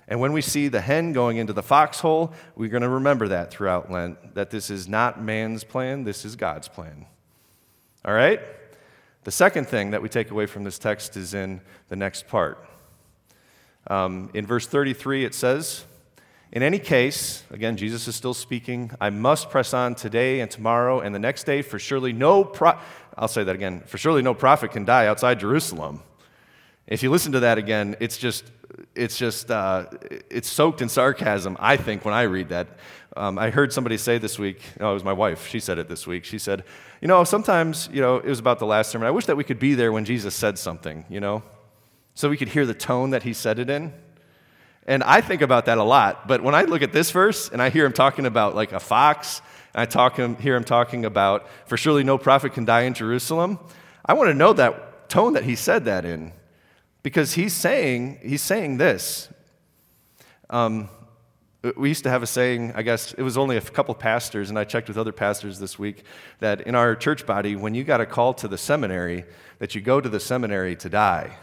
And 0.08 0.20
when 0.20 0.32
we 0.32 0.40
see 0.40 0.68
the 0.68 0.80
hen 0.80 1.12
going 1.12 1.36
into 1.36 1.52
the 1.52 1.62
foxhole, 1.62 2.32
we're 2.54 2.68
going 2.68 2.82
to 2.82 2.88
remember 2.88 3.28
that 3.28 3.50
throughout 3.50 3.90
Lent 3.90 4.34
that 4.34 4.50
this 4.50 4.70
is 4.70 4.86
not 4.86 5.20
man's 5.20 5.64
plan, 5.64 6.04
this 6.04 6.24
is 6.24 6.36
God's 6.36 6.68
plan. 6.68 7.06
All 8.04 8.14
right? 8.14 8.40
The 9.24 9.32
second 9.32 9.66
thing 9.66 9.90
that 9.90 10.02
we 10.02 10.08
take 10.08 10.30
away 10.30 10.46
from 10.46 10.62
this 10.62 10.78
text 10.78 11.16
is 11.16 11.34
in 11.34 11.60
the 11.88 11.96
next 11.96 12.28
part. 12.28 12.64
Um, 13.88 14.30
in 14.34 14.46
verse 14.46 14.66
33, 14.68 15.24
it 15.24 15.34
says, 15.34 15.84
In 16.52 16.62
any 16.62 16.78
case, 16.78 17.42
again, 17.50 17.76
Jesus 17.76 18.06
is 18.06 18.14
still 18.14 18.34
speaking, 18.34 18.92
I 19.00 19.10
must 19.10 19.50
press 19.50 19.74
on 19.74 19.96
today 19.96 20.38
and 20.38 20.48
tomorrow 20.48 21.00
and 21.00 21.12
the 21.12 21.18
next 21.18 21.44
day, 21.44 21.62
for 21.62 21.80
surely 21.80 22.12
no 22.12 22.44
I'll 23.18 23.28
say 23.28 23.42
that 23.42 23.54
again. 23.54 23.82
For 23.86 23.98
surely 23.98 24.22
no 24.22 24.34
prophet 24.34 24.70
can 24.70 24.84
die 24.84 25.06
outside 25.06 25.40
Jerusalem. 25.40 26.02
If 26.86 27.02
you 27.02 27.10
listen 27.10 27.32
to 27.32 27.40
that 27.40 27.58
again, 27.58 27.96
it's 27.98 28.16
just, 28.16 28.44
it's 28.94 29.18
just, 29.18 29.50
uh, 29.50 29.86
it's 30.30 30.48
soaked 30.48 30.82
in 30.82 30.88
sarcasm, 30.88 31.56
I 31.58 31.76
think, 31.76 32.04
when 32.04 32.14
I 32.14 32.22
read 32.22 32.50
that. 32.50 32.68
Um, 33.16 33.38
I 33.38 33.50
heard 33.50 33.72
somebody 33.72 33.96
say 33.96 34.18
this 34.18 34.38
week, 34.38 34.62
oh, 34.78 34.90
it 34.90 34.94
was 34.94 35.04
my 35.04 35.12
wife, 35.12 35.48
she 35.48 35.58
said 35.58 35.78
it 35.78 35.88
this 35.88 36.06
week. 36.06 36.24
She 36.24 36.38
said, 36.38 36.62
you 37.00 37.08
know, 37.08 37.24
sometimes, 37.24 37.88
you 37.92 38.00
know, 38.00 38.16
it 38.16 38.26
was 38.26 38.38
about 38.38 38.58
the 38.58 38.66
last 38.66 38.90
sermon. 38.90 39.08
I 39.08 39.10
wish 39.10 39.26
that 39.26 39.36
we 39.36 39.42
could 39.42 39.58
be 39.58 39.74
there 39.74 39.90
when 39.90 40.04
Jesus 40.04 40.34
said 40.34 40.58
something, 40.58 41.04
you 41.08 41.18
know, 41.18 41.42
so 42.14 42.28
we 42.28 42.36
could 42.36 42.50
hear 42.50 42.64
the 42.64 42.74
tone 42.74 43.10
that 43.10 43.24
he 43.24 43.32
said 43.32 43.58
it 43.58 43.68
in. 43.68 43.92
And 44.86 45.02
I 45.02 45.20
think 45.20 45.42
about 45.42 45.66
that 45.66 45.78
a 45.78 45.82
lot. 45.82 46.28
But 46.28 46.42
when 46.42 46.54
I 46.54 46.62
look 46.62 46.82
at 46.82 46.92
this 46.92 47.10
verse 47.10 47.48
and 47.48 47.60
I 47.60 47.70
hear 47.70 47.84
him 47.84 47.92
talking 47.92 48.26
about 48.26 48.54
like 48.54 48.72
a 48.72 48.78
fox 48.78 49.42
and 49.74 49.82
I 49.82 49.86
talk 49.86 50.16
him, 50.16 50.36
hear 50.36 50.54
him 50.54 50.62
talking 50.62 51.04
about, 51.04 51.48
for 51.66 51.76
surely 51.76 52.04
no 52.04 52.16
prophet 52.16 52.52
can 52.52 52.64
die 52.64 52.82
in 52.82 52.94
Jerusalem, 52.94 53.58
I 54.04 54.12
want 54.12 54.30
to 54.30 54.34
know 54.34 54.52
that 54.52 55.08
tone 55.08 55.32
that 55.32 55.42
he 55.42 55.56
said 55.56 55.86
that 55.86 56.04
in. 56.04 56.32
Because 57.06 57.34
he's 57.34 57.52
saying, 57.52 58.18
he's 58.20 58.42
saying 58.42 58.78
this. 58.78 59.28
Um, 60.50 60.88
we 61.76 61.88
used 61.88 62.02
to 62.02 62.10
have 62.10 62.25
a 62.25 62.26
saying, 62.26 62.72
I 62.75 62.82
guess 62.82 63.12
it 63.12 63.22
was 63.22 63.38
only 63.38 63.56
a 63.56 63.60
couple 63.60 63.94
pastors, 63.94 64.50
and 64.50 64.58
I 64.58 64.64
checked 64.64 64.88
with 64.88 64.98
other 64.98 65.12
pastors 65.12 65.60
this 65.60 65.78
week, 65.78 66.02
that 66.40 66.62
in 66.62 66.75
our 66.75 66.96
church 66.96 67.25
body, 67.25 67.54
when 67.54 67.76
you 67.76 67.84
got 67.84 68.00
a 68.00 68.06
call 68.06 68.34
to 68.34 68.48
the 68.48 68.58
seminary, 68.58 69.25
that 69.60 69.72
you 69.72 69.80
go 69.80 70.00
to 70.00 70.08
the 70.08 70.18
seminary 70.18 70.75
to 70.75 70.88
die. 70.88 71.36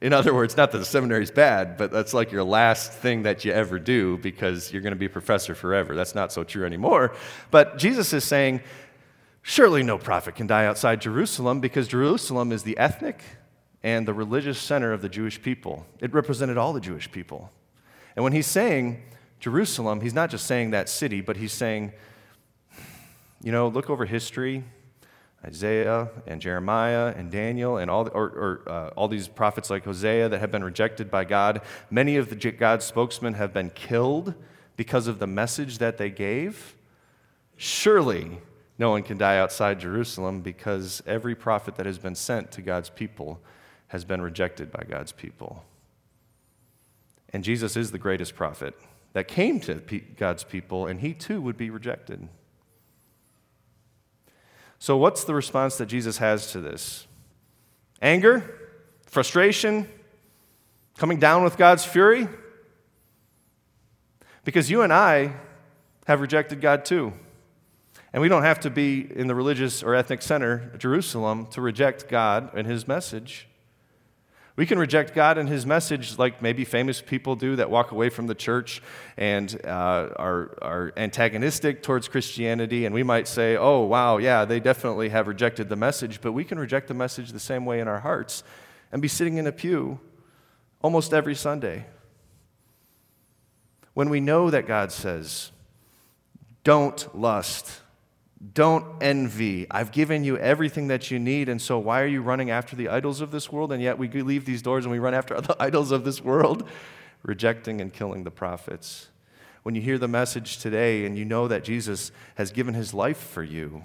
In 0.00 0.12
other 0.12 0.34
words, 0.34 0.56
not 0.56 0.72
that 0.72 0.78
the 0.78 0.84
seminary 0.84 1.22
is 1.22 1.30
bad, 1.30 1.76
but 1.76 1.92
that's 1.92 2.12
like 2.12 2.32
your 2.32 2.42
last 2.42 2.92
thing 2.92 3.22
that 3.22 3.44
you 3.44 3.52
ever 3.52 3.78
do 3.78 4.18
because 4.18 4.72
you're 4.72 4.82
going 4.82 4.94
to 4.94 4.98
be 4.98 5.06
a 5.06 5.10
professor 5.10 5.54
forever. 5.54 5.94
That's 5.94 6.16
not 6.16 6.32
so 6.32 6.42
true 6.42 6.66
anymore. 6.66 7.14
But 7.52 7.78
Jesus 7.78 8.12
is 8.12 8.24
saying, 8.24 8.62
surely 9.42 9.84
no 9.84 9.96
prophet 9.96 10.34
can 10.34 10.48
die 10.48 10.66
outside 10.66 11.00
Jerusalem 11.00 11.60
because 11.60 11.86
Jerusalem 11.86 12.50
is 12.50 12.64
the 12.64 12.76
ethnic 12.78 13.22
and 13.82 14.06
the 14.06 14.14
religious 14.14 14.58
center 14.58 14.92
of 14.92 15.02
the 15.02 15.08
Jewish 15.08 15.40
people. 15.40 15.86
It 16.00 16.12
represented 16.12 16.58
all 16.58 16.72
the 16.72 16.80
Jewish 16.80 17.10
people. 17.10 17.50
And 18.14 18.22
when 18.22 18.32
he's 18.32 18.46
saying 18.46 19.02
Jerusalem, 19.38 20.00
he's 20.00 20.14
not 20.14 20.30
just 20.30 20.46
saying 20.46 20.70
that 20.72 20.88
city, 20.88 21.20
but 21.20 21.36
he's 21.36 21.52
saying, 21.52 21.92
you 23.42 23.52
know, 23.52 23.68
look 23.68 23.88
over 23.88 24.04
history. 24.04 24.64
Isaiah 25.44 26.10
and 26.26 26.40
Jeremiah 26.42 27.14
and 27.16 27.30
Daniel 27.30 27.78
and 27.78 27.90
all, 27.90 28.08
or, 28.12 28.24
or 28.26 28.62
uh, 28.66 28.88
all 28.88 29.08
these 29.08 29.26
prophets 29.26 29.70
like 29.70 29.84
Hosea 29.84 30.28
that 30.28 30.38
have 30.38 30.50
been 30.50 30.62
rejected 30.62 31.10
by 31.10 31.24
God. 31.24 31.62
Many 31.90 32.16
of 32.16 32.28
the 32.28 32.36
God's 32.36 32.84
spokesmen 32.84 33.34
have 33.34 33.54
been 33.54 33.70
killed 33.70 34.34
because 34.76 35.06
of 35.06 35.18
the 35.18 35.26
message 35.26 35.78
that 35.78 35.96
they 35.96 36.10
gave. 36.10 36.74
Surely 37.56 38.40
no 38.78 38.90
one 38.90 39.02
can 39.02 39.16
die 39.16 39.38
outside 39.38 39.80
Jerusalem 39.80 40.42
because 40.42 41.02
every 41.06 41.34
prophet 41.34 41.76
that 41.76 41.86
has 41.86 41.98
been 41.98 42.14
sent 42.14 42.50
to 42.52 42.62
God's 42.62 42.90
people 42.90 43.40
has 43.90 44.04
been 44.04 44.22
rejected 44.22 44.70
by 44.70 44.84
God's 44.88 45.10
people. 45.10 45.64
And 47.32 47.42
Jesus 47.42 47.76
is 47.76 47.90
the 47.90 47.98
greatest 47.98 48.36
prophet 48.36 48.74
that 49.14 49.26
came 49.26 49.58
to 49.60 49.74
God's 50.16 50.44
people, 50.44 50.86
and 50.86 51.00
he 51.00 51.12
too 51.12 51.40
would 51.40 51.56
be 51.56 51.70
rejected. 51.70 52.28
So, 54.78 54.96
what's 54.96 55.24
the 55.24 55.34
response 55.34 55.76
that 55.78 55.86
Jesus 55.86 56.18
has 56.18 56.52
to 56.52 56.60
this? 56.60 57.08
Anger? 58.00 58.48
Frustration? 59.06 59.88
Coming 60.96 61.18
down 61.18 61.42
with 61.42 61.56
God's 61.56 61.84
fury? 61.84 62.28
Because 64.44 64.70
you 64.70 64.82
and 64.82 64.92
I 64.92 65.32
have 66.06 66.20
rejected 66.20 66.60
God 66.60 66.84
too. 66.84 67.12
And 68.12 68.22
we 68.22 68.28
don't 68.28 68.44
have 68.44 68.60
to 68.60 68.70
be 68.70 69.08
in 69.14 69.26
the 69.26 69.34
religious 69.34 69.82
or 69.82 69.96
ethnic 69.96 70.22
center, 70.22 70.72
Jerusalem, 70.78 71.46
to 71.48 71.60
reject 71.60 72.08
God 72.08 72.50
and 72.54 72.68
his 72.68 72.86
message. 72.86 73.48
We 74.60 74.66
can 74.66 74.78
reject 74.78 75.14
God 75.14 75.38
and 75.38 75.48
His 75.48 75.64
message 75.64 76.18
like 76.18 76.42
maybe 76.42 76.66
famous 76.66 77.00
people 77.00 77.34
do 77.34 77.56
that 77.56 77.70
walk 77.70 77.92
away 77.92 78.10
from 78.10 78.26
the 78.26 78.34
church 78.34 78.82
and 79.16 79.58
uh, 79.64 80.10
are, 80.16 80.58
are 80.60 80.92
antagonistic 80.98 81.82
towards 81.82 82.08
Christianity. 82.08 82.84
And 82.84 82.94
we 82.94 83.02
might 83.02 83.26
say, 83.26 83.56
oh, 83.56 83.84
wow, 83.84 84.18
yeah, 84.18 84.44
they 84.44 84.60
definitely 84.60 85.08
have 85.08 85.28
rejected 85.28 85.70
the 85.70 85.76
message. 85.76 86.20
But 86.20 86.32
we 86.32 86.44
can 86.44 86.58
reject 86.58 86.88
the 86.88 86.92
message 86.92 87.32
the 87.32 87.40
same 87.40 87.64
way 87.64 87.80
in 87.80 87.88
our 87.88 88.00
hearts 88.00 88.44
and 88.92 89.00
be 89.00 89.08
sitting 89.08 89.38
in 89.38 89.46
a 89.46 89.52
pew 89.52 89.98
almost 90.82 91.14
every 91.14 91.34
Sunday. 91.34 91.86
When 93.94 94.10
we 94.10 94.20
know 94.20 94.50
that 94.50 94.66
God 94.66 94.92
says, 94.92 95.52
don't 96.64 97.18
lust 97.18 97.80
don't 98.54 99.02
envy. 99.02 99.66
I've 99.70 99.92
given 99.92 100.24
you 100.24 100.38
everything 100.38 100.88
that 100.88 101.10
you 101.10 101.18
need, 101.18 101.48
and 101.48 101.60
so 101.60 101.78
why 101.78 102.00
are 102.00 102.06
you 102.06 102.22
running 102.22 102.50
after 102.50 102.74
the 102.74 102.88
idols 102.88 103.20
of 103.20 103.30
this 103.30 103.52
world? 103.52 103.70
And 103.70 103.82
yet 103.82 103.98
we 103.98 104.08
leave 104.08 104.46
these 104.46 104.62
doors 104.62 104.86
and 104.86 104.92
we 104.92 104.98
run 104.98 105.12
after 105.12 105.38
the 105.40 105.56
idols 105.60 105.90
of 105.90 106.04
this 106.04 106.22
world, 106.22 106.66
rejecting 107.22 107.80
and 107.80 107.92
killing 107.92 108.24
the 108.24 108.30
prophets. 108.30 109.08
When 109.62 109.74
you 109.74 109.82
hear 109.82 109.98
the 109.98 110.08
message 110.08 110.58
today 110.58 111.04
and 111.04 111.18
you 111.18 111.26
know 111.26 111.48
that 111.48 111.64
Jesus 111.64 112.12
has 112.36 112.50
given 112.50 112.72
his 112.72 112.94
life 112.94 113.18
for 113.18 113.42
you, 113.42 113.84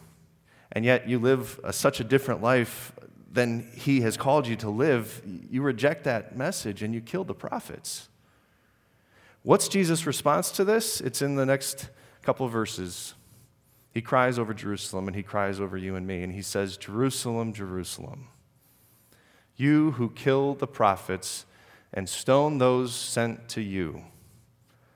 and 0.71 0.85
yet 0.85 1.07
you 1.07 1.19
live 1.19 1.59
a, 1.63 1.73
such 1.73 1.99
a 1.99 2.05
different 2.05 2.41
life 2.41 2.93
than 3.29 3.69
he 3.75 4.01
has 4.01 4.15
called 4.15 4.47
you 4.47 4.55
to 4.55 4.69
live, 4.69 5.21
you 5.25 5.61
reject 5.61 6.05
that 6.05 6.37
message 6.37 6.81
and 6.81 6.93
you 6.93 7.01
kill 7.01 7.25
the 7.25 7.33
prophets. 7.33 8.07
What's 9.43 9.67
Jesus' 9.67 10.07
response 10.07 10.49
to 10.51 10.63
this? 10.63 11.01
It's 11.01 11.21
in 11.21 11.35
the 11.35 11.45
next 11.45 11.89
couple 12.23 12.47
verses. 12.47 13.15
He 13.95 14.01
cries 14.01 14.37
over 14.37 14.53
Jerusalem 14.53 15.07
and 15.07 15.15
he 15.15 15.23
cries 15.23 15.61
over 15.61 15.77
you 15.77 15.95
and 15.95 16.05
me. 16.05 16.21
And 16.21 16.33
he 16.33 16.41
says, 16.41 16.75
Jerusalem, 16.75 17.53
Jerusalem, 17.53 18.27
you 19.55 19.91
who 19.91 20.09
kill 20.09 20.53
the 20.53 20.67
prophets 20.67 21.45
and 21.93 22.09
stone 22.09 22.57
those 22.57 22.93
sent 22.93 23.47
to 23.49 23.61
you. 23.61 24.03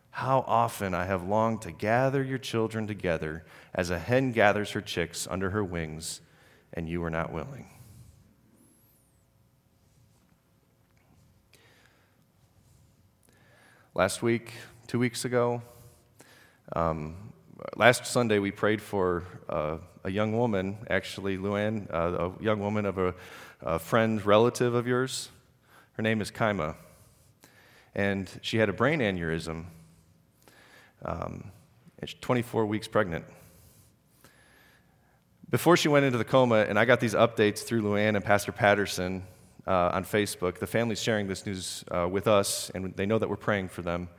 How 0.10 0.44
often 0.46 0.94
I 0.94 1.06
have 1.06 1.26
longed 1.26 1.62
to 1.62 1.72
gather 1.72 2.22
your 2.22 2.40
children 2.40 2.88
together 2.88 3.46
as 3.74 3.90
a 3.90 3.98
hen 3.98 4.34
gathers 4.34 4.72
her 4.72 4.82
chicks 4.82 5.30
under 5.32 5.52
her 5.52 5.64
wings, 5.64 6.20
and 6.74 6.90
you 6.90 7.00
were 7.00 7.10
not 7.10 7.32
willing. 7.32 7.70
Last 13.96 14.22
week, 14.22 14.52
two 14.88 15.00
weeks 15.00 15.24
ago, 15.24 15.62
um, 16.76 17.29
last 17.76 18.06
Sunday 18.06 18.40
we 18.40 18.52
prayed 18.52 18.82
for 18.82 19.24
uh, 19.48 19.78
a 20.04 20.12
young 20.12 20.38
woman, 20.38 20.78
actually, 20.90 21.38
Luann, 21.38 21.92
uh, 21.94 22.30
a 22.30 22.44
young 22.44 22.60
woman 22.60 22.86
of 22.86 22.98
a, 22.98 23.14
a, 23.62 23.80
friend, 23.80 24.26
relative 24.26 24.74
of 24.74 24.88
yours. 24.88 25.30
Her 25.94 26.04
name 26.04 26.22
is 26.22 26.32
Kaima. 26.32 26.76
And 27.96 28.30
she 28.42 28.58
had 28.58 28.70
a 28.70 28.74
brain 28.74 29.00
aneurysm. 29.00 29.66
Um, 31.04 31.52
and 32.00 32.10
she's 32.10 32.20
24 32.22 32.66
weeks 32.66 32.88
pregnant. 32.88 33.26
Before 35.50 35.76
she 35.76 35.88
went 35.88 36.06
into 36.06 36.18
the 36.18 36.26
coma, 36.26 36.66
and 36.70 36.78
I 36.78 36.86
got 36.86 37.00
these 37.00 37.16
updates 37.16 37.60
through 37.60 37.82
Luann 37.82 38.16
and 38.16 38.24
Pastor 38.24 38.52
Patterson 38.52 39.24
uh, 39.66 39.92
on 39.94 40.06
Facebook, 40.06 40.60
the 40.60 40.68
family's 40.68 41.02
sharing 41.02 41.28
this 41.28 41.46
news 41.46 41.84
uh, 41.90 42.08
with 42.08 42.28
us, 42.28 42.70
and 42.76 42.96
they 42.96 43.06
know 43.06 43.18
that 43.18 43.30
we're 43.30 43.36
praying 43.36 43.70
for 43.70 43.82
them. 43.82 44.10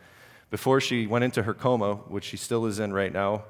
Before 0.50 0.80
she 0.80 1.06
went 1.06 1.24
into 1.24 1.44
her 1.44 1.54
coma, 1.54 1.94
which 1.94 2.24
she 2.24 2.36
still 2.36 2.66
is 2.66 2.80
in 2.80 2.92
right 2.92 3.12
now, 3.12 3.44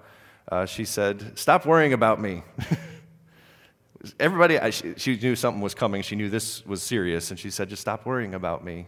uh, 0.50 0.66
she 0.66 0.84
said, 0.84 1.38
Stop 1.38 1.64
worrying 1.64 1.92
about 1.92 2.20
me. 2.20 2.42
Everybody, 4.20 4.58
I, 4.58 4.70
she, 4.70 4.94
she 4.96 5.16
knew 5.16 5.36
something 5.36 5.62
was 5.62 5.74
coming. 5.74 6.02
She 6.02 6.16
knew 6.16 6.28
this 6.28 6.64
was 6.66 6.82
serious, 6.82 7.30
and 7.30 7.38
she 7.38 7.50
said, 7.50 7.68
Just 7.68 7.82
stop 7.82 8.04
worrying 8.04 8.34
about 8.34 8.64
me. 8.64 8.86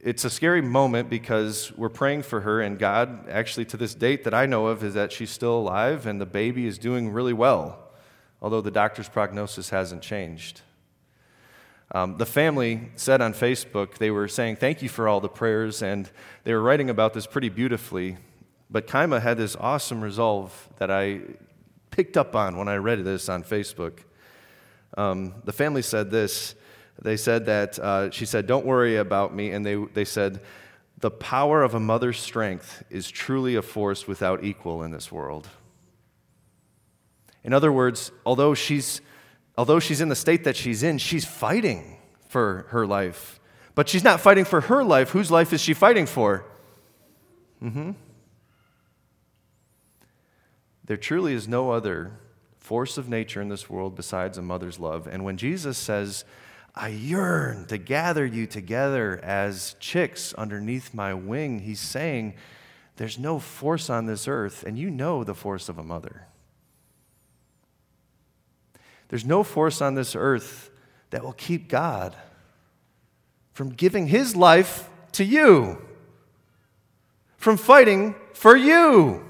It's 0.00 0.24
a 0.24 0.30
scary 0.30 0.60
moment 0.60 1.08
because 1.08 1.72
we're 1.76 1.88
praying 1.88 2.22
for 2.22 2.40
her, 2.42 2.60
and 2.60 2.78
God, 2.78 3.28
actually, 3.28 3.64
to 3.66 3.76
this 3.76 3.94
date 3.94 4.24
that 4.24 4.34
I 4.34 4.46
know 4.46 4.66
of, 4.66 4.84
is 4.84 4.94
that 4.94 5.12
she's 5.12 5.30
still 5.30 5.56
alive 5.56 6.06
and 6.06 6.20
the 6.20 6.26
baby 6.26 6.66
is 6.66 6.78
doing 6.78 7.10
really 7.10 7.32
well, 7.32 7.78
although 8.42 8.60
the 8.60 8.70
doctor's 8.70 9.08
prognosis 9.08 9.70
hasn't 9.70 10.02
changed. 10.02 10.60
Um, 11.94 12.16
the 12.16 12.26
family 12.26 12.90
said 12.96 13.20
on 13.20 13.32
Facebook, 13.34 13.98
they 13.98 14.10
were 14.10 14.26
saying, 14.26 14.56
Thank 14.56 14.82
you 14.82 14.88
for 14.88 15.06
all 15.06 15.20
the 15.20 15.28
prayers, 15.28 15.80
and 15.80 16.10
they 16.42 16.52
were 16.52 16.60
writing 16.60 16.90
about 16.90 17.14
this 17.14 17.24
pretty 17.24 17.48
beautifully. 17.48 18.16
But 18.68 18.88
Kaima 18.88 19.22
had 19.22 19.36
this 19.36 19.54
awesome 19.54 20.02
resolve 20.02 20.68
that 20.78 20.90
I 20.90 21.20
picked 21.92 22.16
up 22.16 22.34
on 22.34 22.56
when 22.56 22.66
I 22.66 22.76
read 22.76 23.04
this 23.04 23.28
on 23.28 23.44
Facebook. 23.44 24.00
Um, 24.96 25.34
the 25.44 25.52
family 25.52 25.82
said 25.82 26.10
this. 26.10 26.56
They 27.00 27.16
said 27.16 27.46
that, 27.46 27.78
uh, 27.78 28.10
she 28.10 28.26
said, 28.26 28.48
Don't 28.48 28.66
worry 28.66 28.96
about 28.96 29.32
me. 29.32 29.52
And 29.52 29.64
they, 29.64 29.76
they 29.76 30.04
said, 30.04 30.40
The 30.98 31.12
power 31.12 31.62
of 31.62 31.74
a 31.74 31.80
mother's 31.80 32.18
strength 32.18 32.82
is 32.90 33.08
truly 33.08 33.54
a 33.54 33.62
force 33.62 34.08
without 34.08 34.42
equal 34.42 34.82
in 34.82 34.90
this 34.90 35.12
world. 35.12 35.48
In 37.44 37.52
other 37.52 37.70
words, 37.70 38.10
although 38.26 38.54
she's 38.54 39.00
although 39.56 39.78
she's 39.78 40.00
in 40.00 40.08
the 40.08 40.16
state 40.16 40.44
that 40.44 40.56
she's 40.56 40.82
in, 40.82 40.98
she's 40.98 41.24
fighting 41.24 41.98
for 42.28 42.66
her 42.70 42.86
life. 42.86 43.40
But 43.74 43.88
she's 43.88 44.04
not 44.04 44.20
fighting 44.20 44.44
for 44.44 44.62
her 44.62 44.84
life. 44.84 45.10
Whose 45.10 45.30
life 45.30 45.52
is 45.52 45.60
she 45.60 45.74
fighting 45.74 46.06
for? 46.06 46.44
Mm-hmm. 47.62 47.92
There 50.84 50.96
truly 50.96 51.32
is 51.32 51.48
no 51.48 51.70
other 51.70 52.20
force 52.58 52.98
of 52.98 53.08
nature 53.08 53.40
in 53.40 53.48
this 53.48 53.68
world 53.68 53.94
besides 53.94 54.38
a 54.38 54.42
mother's 54.42 54.78
love. 54.78 55.06
And 55.06 55.24
when 55.24 55.36
Jesus 55.36 55.78
says, 55.78 56.24
I 56.74 56.88
yearn 56.88 57.66
to 57.66 57.78
gather 57.78 58.26
you 58.26 58.46
together 58.46 59.20
as 59.22 59.76
chicks 59.78 60.34
underneath 60.34 60.92
my 60.92 61.14
wing, 61.14 61.60
he's 61.60 61.80
saying, 61.80 62.34
There's 62.96 63.18
no 63.18 63.38
force 63.38 63.88
on 63.88 64.06
this 64.06 64.26
earth, 64.26 64.64
and 64.64 64.78
you 64.78 64.90
know 64.90 65.24
the 65.24 65.34
force 65.34 65.68
of 65.68 65.78
a 65.78 65.84
mother. 65.84 66.26
There's 69.08 69.24
no 69.24 69.42
force 69.42 69.80
on 69.80 69.94
this 69.94 70.16
earth 70.16 70.70
that 71.10 71.22
will 71.22 71.32
keep 71.32 71.68
God 71.68 72.16
from 73.52 73.70
giving 73.70 74.08
his 74.08 74.34
life 74.34 74.88
to 75.12 75.24
you, 75.24 75.80
from 77.36 77.56
fighting 77.56 78.14
for 78.32 78.56
you, 78.56 79.24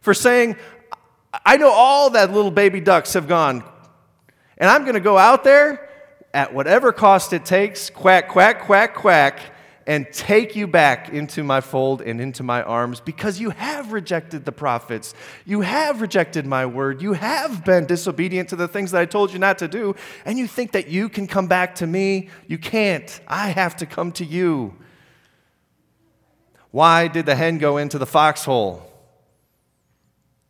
for 0.00 0.12
saying, 0.12 0.56
I 1.44 1.56
know 1.56 1.70
all 1.70 2.10
that 2.10 2.32
little 2.32 2.50
baby 2.50 2.80
ducks 2.80 3.14
have 3.14 3.28
gone, 3.28 3.62
and 4.58 4.68
I'm 4.68 4.82
going 4.82 4.94
to 4.94 5.00
go 5.00 5.16
out 5.16 5.44
there 5.44 5.88
at 6.32 6.52
whatever 6.52 6.92
cost 6.92 7.32
it 7.32 7.44
takes, 7.44 7.90
quack, 7.90 8.28
quack, 8.28 8.62
quack, 8.62 8.94
quack, 8.94 9.38
and 9.86 10.10
take 10.12 10.56
you 10.56 10.66
back 10.66 11.10
into 11.10 11.42
my 11.42 11.60
fold 11.60 12.00
and 12.00 12.20
into 12.20 12.42
my 12.42 12.62
arms 12.62 13.00
because 13.00 13.38
you 13.38 13.50
have 13.50 13.92
rejected 13.92 14.44
the 14.44 14.52
prophets. 14.52 15.14
You 15.44 15.60
have 15.60 16.00
rejected 16.00 16.46
my 16.46 16.66
word. 16.66 17.02
You 17.02 17.12
have 17.12 17.64
been 17.64 17.86
disobedient 17.86 18.48
to 18.50 18.56
the 18.56 18.68
things 18.68 18.92
that 18.92 19.00
I 19.00 19.04
told 19.04 19.32
you 19.32 19.38
not 19.38 19.58
to 19.58 19.68
do. 19.68 19.94
And 20.24 20.38
you 20.38 20.46
think 20.46 20.72
that 20.72 20.88
you 20.88 21.08
can 21.08 21.26
come 21.26 21.46
back 21.46 21.74
to 21.76 21.86
me. 21.86 22.30
You 22.46 22.58
can't. 22.58 23.20
I 23.28 23.50
have 23.50 23.76
to 23.76 23.86
come 23.86 24.12
to 24.12 24.24
you. 24.24 24.74
Why 26.70 27.06
did 27.06 27.26
the 27.26 27.36
hen 27.36 27.58
go 27.58 27.76
into 27.76 27.98
the 27.98 28.06
foxhole? 28.06 28.90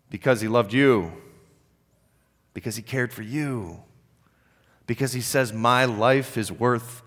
Because 0.09 0.41
he 0.41 0.49
loved 0.49 0.73
you, 0.73 1.12
because 2.55 2.76
he 2.76 2.83
cared 2.83 3.12
for 3.12 3.23
you, 3.23 3.83
because 4.87 5.12
he 5.12 5.21
says, 5.21 5.53
My 5.53 5.85
life 5.85 6.38
is 6.38 6.53
worth 6.53 7.03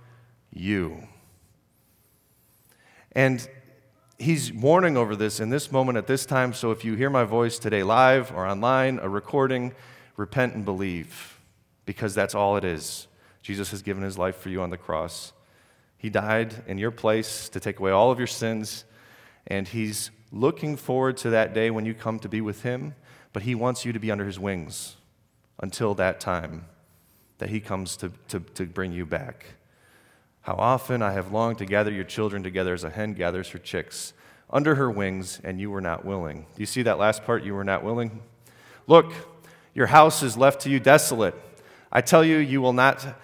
you. 0.54 1.08
And 3.18 3.50
he's 4.20 4.54
warning 4.54 4.96
over 4.96 5.16
this 5.16 5.40
in 5.40 5.50
this 5.50 5.72
moment 5.72 5.98
at 5.98 6.06
this 6.06 6.24
time. 6.24 6.54
So 6.54 6.70
if 6.70 6.86
you 6.86 6.94
hear 6.94 7.10
my 7.10 7.24
voice 7.24 7.58
today 7.58 7.82
live 7.82 8.32
or 8.32 8.46
online, 8.46 9.00
a 9.00 9.10
recording, 9.10 9.74
repent 10.18 10.54
and 10.54 10.64
believe, 10.64 11.40
because 11.88 12.14
that's 12.14 12.36
all 12.36 12.58
it 12.58 12.64
is. 12.64 13.08
Jesus 13.42 13.72
has 13.72 13.82
given 13.82 14.04
his 14.04 14.20
life 14.20 14.36
for 14.36 14.50
you 14.50 14.62
on 14.62 14.70
the 14.70 14.78
cross. 14.78 15.34
He 15.98 16.12
died 16.12 16.64
in 16.68 16.78
your 16.78 16.92
place 16.92 17.50
to 17.50 17.60
take 17.60 17.80
away 17.80 17.90
all 17.90 18.12
of 18.12 18.20
your 18.20 18.28
sins 18.28 18.86
and 19.48 19.68
he's 19.68 20.12
looking 20.32 20.76
forward 20.76 21.18
to 21.18 21.32
that 21.32 21.56
day 21.56 21.72
when 21.72 21.88
you 21.88 21.96
come 21.96 22.20
to 22.20 22.30
be 22.30 22.42
with 22.42 22.62
him, 22.62 22.94
but 23.34 23.42
he 23.42 23.56
wants 23.56 23.84
you 23.84 23.94
to 23.94 24.00
be 24.00 24.12
under 24.12 24.26
his 24.26 24.38
wings 24.38 24.96
until 25.60 25.96
that 25.96 26.20
time 26.20 26.66
that 27.40 27.50
he 27.50 27.60
comes 27.60 27.98
to, 27.98 28.12
to, 28.28 28.42
to 28.42 28.68
bring 28.68 28.92
you 28.92 29.08
back. 29.08 29.56
How 30.48 30.56
often 30.56 31.02
I 31.02 31.12
have 31.12 31.34
longed 31.34 31.58
to 31.58 31.66
gather 31.66 31.92
your 31.92 32.06
children 32.06 32.42
together 32.42 32.74
as 32.74 32.86
a 32.86 32.90
hen 32.90 33.16
gathers 33.16 33.50
her 33.50 33.60
chicks 33.60 34.14
under 34.50 34.76
her 34.76 34.90
wings, 34.90 35.42
and 35.44 35.60
you 35.60 35.70
were 35.70 35.82
not 35.82 36.06
willing. 36.06 36.44
Do 36.56 36.62
you 36.62 36.66
see 36.66 36.84
that 36.84 36.98
last 36.98 37.26
part? 37.26 37.44
You 37.44 37.54
were 37.54 37.66
not 37.66 37.84
willing? 37.84 38.22
Look, 38.88 39.12
your 39.74 39.88
house 39.88 40.24
is 40.24 40.38
left 40.38 40.62
to 40.62 40.70
you 40.70 40.80
desolate. 40.80 41.36
I 41.92 42.00
tell 42.00 42.24
you, 42.24 42.38
you 42.38 42.62
will 42.62 42.72
not, 42.72 43.20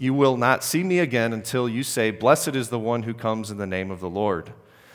you 0.00 0.12
will 0.12 0.36
not 0.36 0.64
see 0.64 0.82
me 0.82 0.98
again 0.98 1.32
until 1.32 1.68
you 1.68 1.84
say, 1.84 2.10
Blessed 2.10 2.56
is 2.56 2.68
the 2.68 2.80
one 2.80 3.04
who 3.04 3.14
comes 3.14 3.52
in 3.52 3.58
the 3.58 3.66
name 3.68 3.92
of 3.92 4.00
the 4.00 4.10
Lord. 4.10 4.52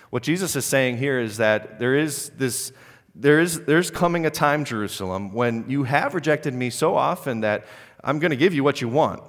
What 0.09 0.23
Jesus 0.23 0.57
is 0.57 0.65
saying 0.65 0.97
here 0.97 1.21
is 1.21 1.37
that 1.37 1.79
there 1.79 1.95
is 1.95 2.31
this 2.31 2.73
there 3.15 3.39
is 3.39 3.63
there's 3.63 3.89
coming 3.89 4.25
a 4.25 4.29
time 4.29 4.65
Jerusalem 4.65 5.31
when 5.31 5.69
you 5.69 5.85
have 5.85 6.15
rejected 6.15 6.53
me 6.53 6.69
so 6.69 6.97
often 6.97 7.39
that 7.41 7.65
I'm 8.03 8.19
going 8.19 8.31
to 8.31 8.37
give 8.37 8.53
you 8.53 8.61
what 8.61 8.81
you 8.81 8.89
want. 8.89 9.23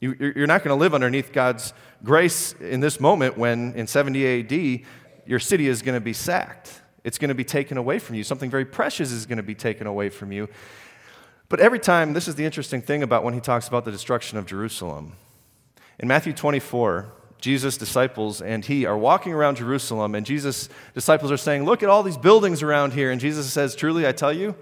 You, 0.00 0.14
you're 0.36 0.46
not 0.46 0.62
going 0.62 0.76
to 0.76 0.80
live 0.80 0.94
underneath 0.94 1.32
God's 1.32 1.72
grace 2.04 2.52
in 2.60 2.80
this 2.80 3.00
moment 3.00 3.36
when 3.36 3.74
in 3.74 3.86
70 3.86 4.40
AD 4.40 4.86
your 5.26 5.38
city 5.38 5.66
is 5.66 5.82
going 5.82 5.96
to 5.96 6.00
be 6.00 6.12
sacked. 6.12 6.80
It's 7.04 7.18
going 7.18 7.28
to 7.28 7.34
be 7.34 7.44
taken 7.44 7.76
away 7.78 7.98
from 7.98 8.16
you. 8.16 8.24
Something 8.24 8.50
very 8.50 8.64
precious 8.64 9.10
is 9.10 9.26
going 9.26 9.38
to 9.38 9.42
be 9.42 9.54
taken 9.54 9.86
away 9.86 10.08
from 10.08 10.30
you. 10.32 10.48
But 11.48 11.60
every 11.60 11.78
time, 11.78 12.12
this 12.12 12.28
is 12.28 12.34
the 12.34 12.44
interesting 12.44 12.82
thing 12.82 13.02
about 13.02 13.24
when 13.24 13.34
he 13.34 13.40
talks 13.40 13.68
about 13.68 13.84
the 13.84 13.90
destruction 13.90 14.38
of 14.38 14.46
Jerusalem. 14.46 15.14
In 15.98 16.06
Matthew 16.06 16.32
24, 16.32 17.10
Jesus' 17.40 17.76
disciples 17.76 18.42
and 18.42 18.64
he 18.64 18.84
are 18.84 18.98
walking 18.98 19.32
around 19.32 19.56
Jerusalem, 19.56 20.14
and 20.14 20.26
Jesus' 20.26 20.68
disciples 20.94 21.30
are 21.30 21.36
saying, 21.36 21.64
Look 21.64 21.82
at 21.82 21.88
all 21.88 22.02
these 22.02 22.18
buildings 22.18 22.62
around 22.62 22.92
here. 22.92 23.10
And 23.10 23.20
Jesus 23.20 23.50
says, 23.52 23.74
Truly, 23.74 24.06
I 24.06 24.12
tell 24.12 24.32
you 24.32 24.54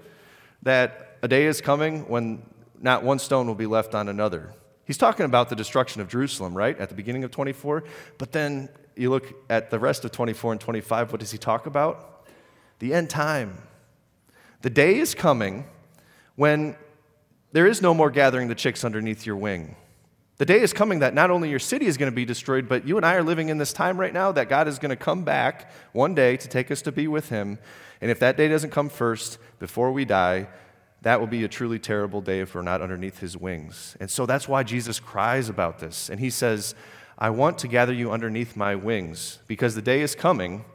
that 0.63 1.17
a 1.21 1.27
day 1.27 1.45
is 1.45 1.59
coming 1.59 2.07
when 2.07 2.43
not 2.79 3.03
one 3.03 3.19
stone 3.19 3.47
will 3.47 3.55
be 3.55 3.65
left 3.65 3.93
on 3.95 4.07
another. 4.07 4.53
He's 4.87 4.97
talking 4.97 5.25
about 5.25 5.49
the 5.49 5.55
destruction 5.55 6.01
of 6.01 6.07
Jerusalem, 6.07 6.55
right, 6.55 6.79
at 6.79 6.87
the 6.87 6.95
beginning 6.95 7.25
of 7.25 7.31
24. 7.31 7.83
But 8.17 8.31
then 8.31 8.69
you 8.95 9.09
look 9.09 9.33
at 9.49 9.69
the 9.69 9.79
rest 9.79 10.05
of 10.05 10.13
24 10.13 10.53
and 10.53 10.61
25, 10.61 11.11
what 11.11 11.19
does 11.19 11.31
he 11.31 11.37
talk 11.37 11.65
about? 11.65 12.25
The 12.79 12.93
end 12.93 13.09
time. 13.09 13.57
The 14.61 14.69
day 14.69 14.97
is 14.97 15.13
coming 15.13 15.65
when 16.35 16.77
there 17.51 17.67
is 17.67 17.81
no 17.81 17.93
more 17.93 18.09
gathering 18.09 18.47
the 18.47 18.55
chicks 18.55 18.85
underneath 18.85 19.25
your 19.25 19.35
wing. 19.35 19.75
The 20.37 20.45
day 20.45 20.61
is 20.61 20.71
coming 20.71 20.99
that 20.99 21.13
not 21.13 21.31
only 21.31 21.49
your 21.49 21.59
city 21.59 21.87
is 21.87 21.97
going 21.97 22.11
to 22.11 22.15
be 22.15 22.25
destroyed, 22.25 22.69
but 22.69 22.87
you 22.87 22.95
and 22.95 23.05
I 23.05 23.15
are 23.15 23.23
living 23.23 23.49
in 23.49 23.57
this 23.57 23.73
time 23.73 23.99
right 23.99 24.13
now 24.13 24.31
that 24.31 24.47
God 24.47 24.67
is 24.67 24.79
going 24.79 24.91
to 24.91 24.95
come 24.95 25.23
back 25.23 25.71
one 25.93 26.15
day 26.15 26.37
to 26.37 26.47
take 26.47 26.71
us 26.71 26.81
to 26.83 26.91
be 26.91 27.07
with 27.07 27.29
Him. 27.29 27.57
And 27.99 28.11
if 28.11 28.19
that 28.19 28.37
day 28.37 28.47
doesn't 28.47 28.69
come 28.69 28.87
first, 28.87 29.39
before 29.59 29.91
we 29.91 30.05
die, 30.05 30.47
that 31.07 31.19
will 31.19 31.27
be 31.27 31.43
a 31.43 31.47
truly 31.47 31.79
terrible 31.79 32.21
day 32.21 32.41
if 32.41 32.53
we're 32.53 32.61
not 32.61 32.81
underneath 32.81 33.19
His 33.19 33.37
wings. 33.37 33.95
And 33.99 34.09
so 34.11 34.25
that's 34.25 34.47
why 34.47 34.63
Jesus 34.63 34.99
cries 34.99 35.49
about 35.49 35.79
this. 35.79 36.09
And 36.09 36.19
He 36.19 36.29
says, 36.29 36.75
I 37.17 37.29
want 37.29 37.57
to 37.59 37.67
gather 37.67 37.93
you 37.93 38.11
underneath 38.11 38.55
my 38.55 38.75
wings 38.75 39.39
because 39.47 39.73
the 39.73 39.81
day 39.81 40.01
is 40.01 40.13
coming 40.13 40.65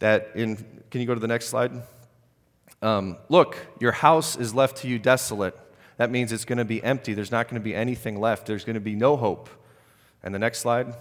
that 0.00 0.30
in, 0.34 0.56
can 0.90 1.00
you 1.00 1.06
go 1.06 1.14
to 1.14 1.20
the 1.20 1.28
next 1.28 1.46
slide? 1.46 1.72
Um, 2.82 3.16
look, 3.28 3.56
your 3.80 3.92
house 3.92 4.36
is 4.36 4.54
left 4.54 4.78
to 4.78 4.88
you 4.88 4.98
desolate 4.98 5.56
that 5.96 6.10
means 6.10 6.32
it's 6.32 6.44
going 6.44 6.58
to 6.58 6.64
be 6.64 6.82
empty. 6.82 7.14
There's 7.14 7.30
not 7.30 7.48
going 7.48 7.60
to 7.60 7.64
be 7.64 7.74
anything 7.74 8.20
left. 8.20 8.46
There's 8.46 8.64
going 8.64 8.74
to 8.74 8.80
be 8.80 8.94
no 8.94 9.16
hope. 9.16 9.48
And 10.22 10.34
the 10.34 10.38
next 10.38 10.60
slide. 10.60 10.94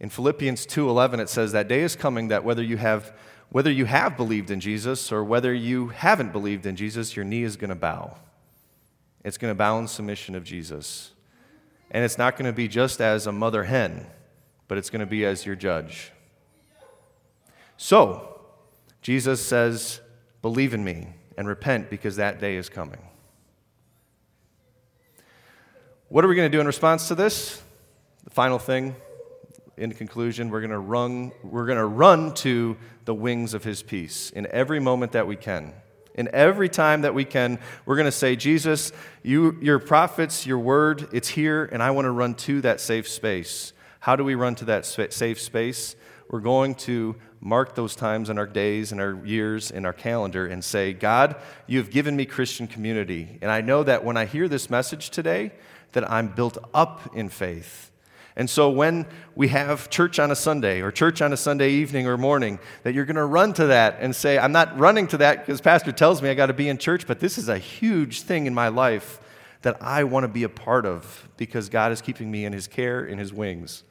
In 0.00 0.10
Philippians 0.10 0.66
2:11 0.66 1.20
it 1.20 1.28
says 1.28 1.52
that 1.52 1.68
day 1.68 1.80
is 1.80 1.96
coming 1.96 2.28
that 2.28 2.44
whether 2.44 2.62
you 2.62 2.76
have 2.76 3.12
whether 3.50 3.70
you 3.70 3.86
have 3.86 4.16
believed 4.16 4.50
in 4.50 4.60
Jesus 4.60 5.10
or 5.10 5.24
whether 5.24 5.54
you 5.54 5.88
haven't 5.88 6.32
believed 6.32 6.66
in 6.66 6.76
Jesus, 6.76 7.16
your 7.16 7.24
knee 7.24 7.42
is 7.42 7.56
going 7.56 7.70
to 7.70 7.76
bow. 7.76 8.16
It's 9.24 9.38
going 9.38 9.50
to 9.50 9.54
bow 9.54 9.78
in 9.78 9.88
submission 9.88 10.34
of 10.34 10.44
Jesus. 10.44 11.12
And 11.90 12.04
it's 12.04 12.18
not 12.18 12.36
going 12.36 12.46
to 12.46 12.52
be 12.52 12.68
just 12.68 13.00
as 13.00 13.26
a 13.26 13.32
mother 13.32 13.64
hen, 13.64 14.06
but 14.68 14.76
it's 14.76 14.90
going 14.90 15.00
to 15.00 15.06
be 15.06 15.24
as 15.24 15.46
your 15.46 15.56
judge. 15.56 16.12
So, 17.76 18.40
Jesus 19.00 19.44
says, 19.44 20.00
Believe 20.42 20.74
in 20.74 20.84
me 20.84 21.08
and 21.36 21.48
repent 21.48 21.90
because 21.90 22.16
that 22.16 22.40
day 22.40 22.56
is 22.56 22.68
coming. 22.68 23.00
What 26.08 26.24
are 26.24 26.28
we 26.28 26.34
going 26.34 26.50
to 26.50 26.56
do 26.56 26.60
in 26.60 26.66
response 26.66 27.08
to 27.08 27.14
this? 27.14 27.62
The 28.24 28.30
final 28.30 28.58
thing, 28.58 28.94
in 29.78 29.92
conclusion, 29.92 30.50
we're 30.50 30.60
going 30.60 30.70
to 30.70 30.78
run, 30.78 31.32
we're 31.42 31.66
going 31.66 31.78
to 31.78 31.86
run 31.86 32.34
to 32.34 32.76
the 33.04 33.14
wings 33.14 33.54
of 33.54 33.64
his 33.64 33.82
peace 33.82 34.30
in 34.30 34.46
every 34.50 34.80
moment 34.80 35.12
that 35.12 35.26
we 35.26 35.36
can. 35.36 35.72
In 36.14 36.28
every 36.32 36.68
time 36.68 37.02
that 37.02 37.14
we 37.14 37.24
can, 37.24 37.60
we're 37.86 37.96
going 37.96 38.06
to 38.06 38.12
say, 38.12 38.34
Jesus, 38.34 38.92
you, 39.22 39.56
your 39.62 39.78
prophets, 39.78 40.46
your 40.46 40.58
word, 40.58 41.08
it's 41.12 41.28
here, 41.28 41.64
and 41.64 41.82
I 41.82 41.92
want 41.92 42.06
to 42.06 42.10
run 42.10 42.34
to 42.34 42.60
that 42.62 42.80
safe 42.80 43.08
space. 43.08 43.72
How 44.00 44.16
do 44.16 44.24
we 44.24 44.34
run 44.34 44.56
to 44.56 44.64
that 44.66 44.84
safe 44.84 45.40
space? 45.40 45.94
We're 46.28 46.40
going 46.40 46.74
to 46.76 47.16
mark 47.40 47.74
those 47.74 47.94
times 47.94 48.30
in 48.30 48.38
our 48.38 48.46
days 48.46 48.90
and 48.92 49.00
our 49.00 49.24
years 49.24 49.70
in 49.70 49.86
our 49.86 49.92
calendar 49.92 50.46
and 50.46 50.62
say, 50.64 50.92
God, 50.92 51.36
you 51.66 51.78
have 51.78 51.90
given 51.90 52.16
me 52.16 52.26
Christian 52.26 52.66
community. 52.66 53.38
And 53.40 53.50
I 53.50 53.60
know 53.60 53.84
that 53.84 54.04
when 54.04 54.16
I 54.16 54.24
hear 54.24 54.48
this 54.48 54.68
message 54.68 55.10
today, 55.10 55.52
that 55.92 56.10
I'm 56.10 56.28
built 56.28 56.58
up 56.74 57.14
in 57.14 57.28
faith. 57.28 57.90
And 58.38 58.48
so 58.48 58.70
when 58.70 59.04
we 59.34 59.48
have 59.48 59.90
church 59.90 60.20
on 60.20 60.30
a 60.30 60.36
Sunday 60.36 60.80
or 60.80 60.92
church 60.92 61.20
on 61.20 61.32
a 61.32 61.36
Sunday 61.36 61.72
evening 61.72 62.06
or 62.06 62.16
morning, 62.16 62.60
that 62.84 62.94
you're 62.94 63.04
going 63.04 63.16
to 63.16 63.24
run 63.24 63.52
to 63.54 63.66
that 63.66 63.96
and 63.98 64.14
say, 64.14 64.38
I'm 64.38 64.52
not 64.52 64.78
running 64.78 65.08
to 65.08 65.16
that 65.18 65.44
because 65.44 65.60
Pastor 65.60 65.90
tells 65.90 66.22
me 66.22 66.30
I 66.30 66.34
got 66.34 66.46
to 66.46 66.54
be 66.54 66.68
in 66.68 66.78
church, 66.78 67.04
but 67.04 67.18
this 67.18 67.36
is 67.36 67.48
a 67.48 67.58
huge 67.58 68.22
thing 68.22 68.46
in 68.46 68.54
my 68.54 68.68
life 68.68 69.20
that 69.62 69.76
I 69.82 70.04
want 70.04 70.22
to 70.22 70.28
be 70.28 70.44
a 70.44 70.48
part 70.48 70.86
of 70.86 71.28
because 71.36 71.68
God 71.68 71.90
is 71.90 72.00
keeping 72.00 72.30
me 72.30 72.44
in 72.44 72.52
His 72.52 72.68
care, 72.68 73.04
in 73.04 73.18
His 73.18 73.32
wings. 73.32 73.82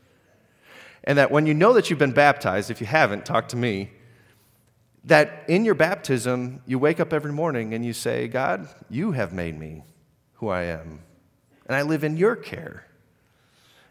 And 1.04 1.18
that 1.18 1.30
when 1.30 1.46
you 1.46 1.54
know 1.54 1.74
that 1.74 1.90
you've 1.90 2.00
been 2.00 2.14
baptized, 2.14 2.72
if 2.72 2.80
you 2.80 2.88
haven't, 2.88 3.26
talk 3.26 3.50
to 3.50 3.58
me, 3.58 3.92
that 5.04 5.44
in 5.50 5.66
your 5.66 5.76
baptism, 5.76 6.62
you 6.66 6.80
wake 6.80 7.02
up 7.02 7.12
every 7.12 7.34
morning 7.34 7.74
and 7.74 7.86
you 7.86 7.92
say, 7.92 8.30
God, 8.30 8.70
you 8.90 9.12
have 9.12 9.34
made 9.34 9.60
me 9.60 9.84
who 10.36 10.48
I 10.48 10.64
am 10.64 11.02
and 11.66 11.76
I 11.76 11.82
live 11.82 12.06
in 12.06 12.16
your 12.16 12.38
care. 12.38 12.87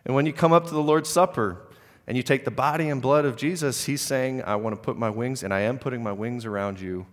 And 0.07 0.15
when 0.15 0.25
you 0.25 0.33
come 0.33 0.53
up 0.53 0.69
to 0.69 0.73
the 0.73 0.83
Lord's 0.83 1.11
Supper 1.11 1.67
and 2.07 2.17
you 2.17 2.23
take 2.23 2.45
the 2.45 2.51
body 2.53 2.89
and 2.89 3.03
blood 3.03 3.25
of 3.25 3.37
Jesus, 3.37 3.85
He's 3.87 4.01
saying, 4.01 4.41
I 4.45 4.55
want 4.55 4.77
to 4.77 4.81
put 4.81 4.97
my 4.97 5.11
wings, 5.11 5.43
and 5.43 5.53
I 5.53 5.61
am 5.61 5.81
putting 5.81 6.01
my 6.01 6.13
wings 6.13 6.47
around 6.47 6.81
you, 6.81 7.07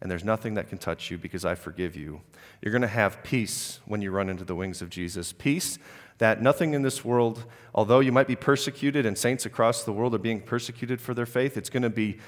and 0.00 0.08
there's 0.08 0.22
nothing 0.22 0.54
that 0.54 0.68
can 0.68 0.78
touch 0.78 1.10
you 1.10 1.18
because 1.18 1.44
I 1.44 1.56
forgive 1.56 1.96
you. 1.96 2.20
You're 2.62 2.70
going 2.70 2.82
to 2.82 2.88
have 2.88 3.24
peace 3.24 3.80
when 3.84 4.00
you 4.00 4.12
run 4.12 4.28
into 4.28 4.44
the 4.44 4.54
wings 4.54 4.80
of 4.80 4.90
Jesus. 4.90 5.32
Peace 5.32 5.76
that 6.18 6.40
nothing 6.40 6.72
in 6.72 6.82
this 6.82 7.04
world, 7.04 7.44
although 7.74 7.98
you 7.98 8.12
might 8.12 8.28
be 8.28 8.36
persecuted, 8.36 9.06
and 9.06 9.18
saints 9.18 9.44
across 9.44 9.82
the 9.82 9.92
world 9.92 10.14
are 10.14 10.18
being 10.18 10.40
persecuted 10.40 11.00
for 11.00 11.14
their 11.14 11.26
faith, 11.26 11.56
it's 11.56 11.70
going 11.70 11.82
to 11.82 11.90
be, 11.90 12.18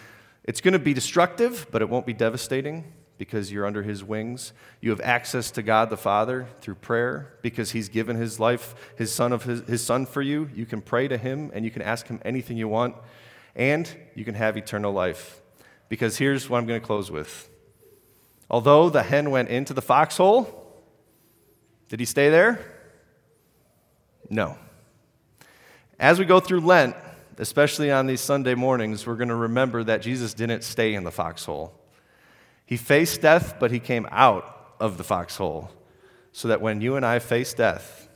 it's 0.42 0.60
going 0.60 0.72
to 0.72 0.80
be 0.80 0.94
destructive, 0.94 1.68
but 1.70 1.80
it 1.80 1.88
won't 1.88 2.06
be 2.06 2.12
devastating 2.12 2.92
because 3.22 3.52
you're 3.52 3.64
under 3.64 3.84
his 3.84 4.02
wings. 4.02 4.52
You 4.80 4.90
have 4.90 5.00
access 5.00 5.52
to 5.52 5.62
God 5.62 5.90
the 5.90 5.96
Father 5.96 6.48
through 6.60 6.74
prayer 6.74 7.34
because 7.40 7.70
he's 7.70 7.88
given 7.88 8.16
his 8.16 8.40
life, 8.40 8.74
his 8.96 9.14
son 9.14 9.32
of 9.32 9.44
his, 9.44 9.60
his 9.60 9.84
son 9.84 10.06
for 10.06 10.20
you. 10.20 10.50
You 10.52 10.66
can 10.66 10.82
pray 10.82 11.06
to 11.06 11.16
him 11.16 11.52
and 11.54 11.64
you 11.64 11.70
can 11.70 11.82
ask 11.82 12.08
him 12.08 12.18
anything 12.24 12.56
you 12.56 12.66
want 12.66 12.96
and 13.54 13.88
you 14.16 14.24
can 14.24 14.34
have 14.34 14.56
eternal 14.56 14.92
life. 14.92 15.40
Because 15.88 16.18
here's 16.18 16.50
what 16.50 16.58
I'm 16.58 16.66
going 16.66 16.80
to 16.80 16.84
close 16.84 17.12
with. 17.12 17.48
Although 18.50 18.90
the 18.90 19.04
hen 19.04 19.30
went 19.30 19.50
into 19.50 19.72
the 19.72 19.82
foxhole, 19.82 20.82
did 21.88 22.00
he 22.00 22.06
stay 22.06 22.28
there? 22.28 22.58
No. 24.28 24.58
As 25.96 26.18
we 26.18 26.24
go 26.24 26.40
through 26.40 26.62
Lent, 26.62 26.96
especially 27.38 27.92
on 27.92 28.08
these 28.08 28.20
Sunday 28.20 28.56
mornings, 28.56 29.06
we're 29.06 29.14
going 29.14 29.28
to 29.28 29.36
remember 29.36 29.84
that 29.84 30.02
Jesus 30.02 30.34
didn't 30.34 30.64
stay 30.64 30.94
in 30.94 31.04
the 31.04 31.12
foxhole. 31.12 31.78
He 32.72 32.78
faced 32.78 33.20
death, 33.20 33.56
but 33.60 33.70
he 33.70 33.78
came 33.78 34.08
out 34.10 34.76
of 34.80 34.96
the 34.96 35.04
foxhole 35.04 35.70
so 36.32 36.48
that 36.48 36.62
when 36.62 36.80
you 36.80 36.96
and 36.96 37.04
I 37.04 37.18
face 37.18 37.52
death, 37.52 38.08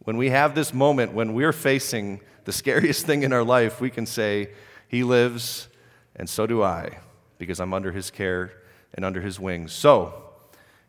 when 0.00 0.16
we 0.16 0.30
have 0.30 0.56
this 0.56 0.74
moment 0.74 1.12
when 1.12 1.32
we're 1.32 1.52
facing 1.52 2.20
the 2.44 2.50
scariest 2.50 3.06
thing 3.06 3.22
in 3.22 3.32
our 3.32 3.44
life, 3.44 3.80
we 3.80 3.88
can 3.88 4.04
say, 4.04 4.50
He 4.88 5.04
lives, 5.04 5.68
and 6.16 6.28
so 6.28 6.44
do 6.44 6.60
I, 6.60 6.98
because 7.38 7.60
I'm 7.60 7.72
under 7.72 7.92
His 7.92 8.10
care 8.10 8.50
and 8.94 9.04
under 9.04 9.20
His 9.20 9.38
wings. 9.38 9.74
So, 9.74 10.24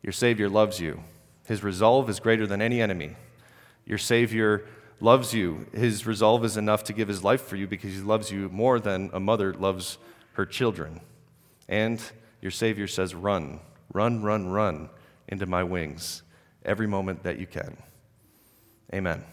your 0.02 0.12
Savior 0.12 0.50
loves 0.50 0.80
you. 0.80 1.04
His 1.46 1.64
resolve 1.64 2.10
is 2.10 2.20
greater 2.20 2.48
than 2.48 2.60
any 2.60 2.82
enemy. 2.82 3.16
Your 3.86 4.00
Savior 4.00 4.66
loves 5.00 5.32
you. 5.32 5.68
His 5.74 6.08
resolve 6.08 6.44
is 6.44 6.58
enough 6.58 6.86
to 6.86 6.94
give 6.94 7.08
His 7.08 7.24
life 7.24 7.44
for 7.44 7.56
you 7.56 7.68
because 7.68 7.94
He 7.94 8.00
loves 8.00 8.32
you 8.32 8.50
more 8.50 8.80
than 8.80 9.12
a 9.14 9.20
mother 9.20 9.54
loves 9.54 10.00
her 10.34 10.46
children. 10.48 11.02
And 11.68 12.02
your 12.42 12.52
Savior 12.52 12.88
says, 12.88 13.16
Run, 13.16 13.60
run, 13.94 14.22
run, 14.24 14.48
run 14.48 14.90
into 15.28 15.46
my 15.46 15.64
wings 15.64 16.24
every 16.64 16.88
moment 16.88 17.24
that 17.24 17.40
you 17.40 17.48
can. 17.48 17.78
Amen. 18.94 19.24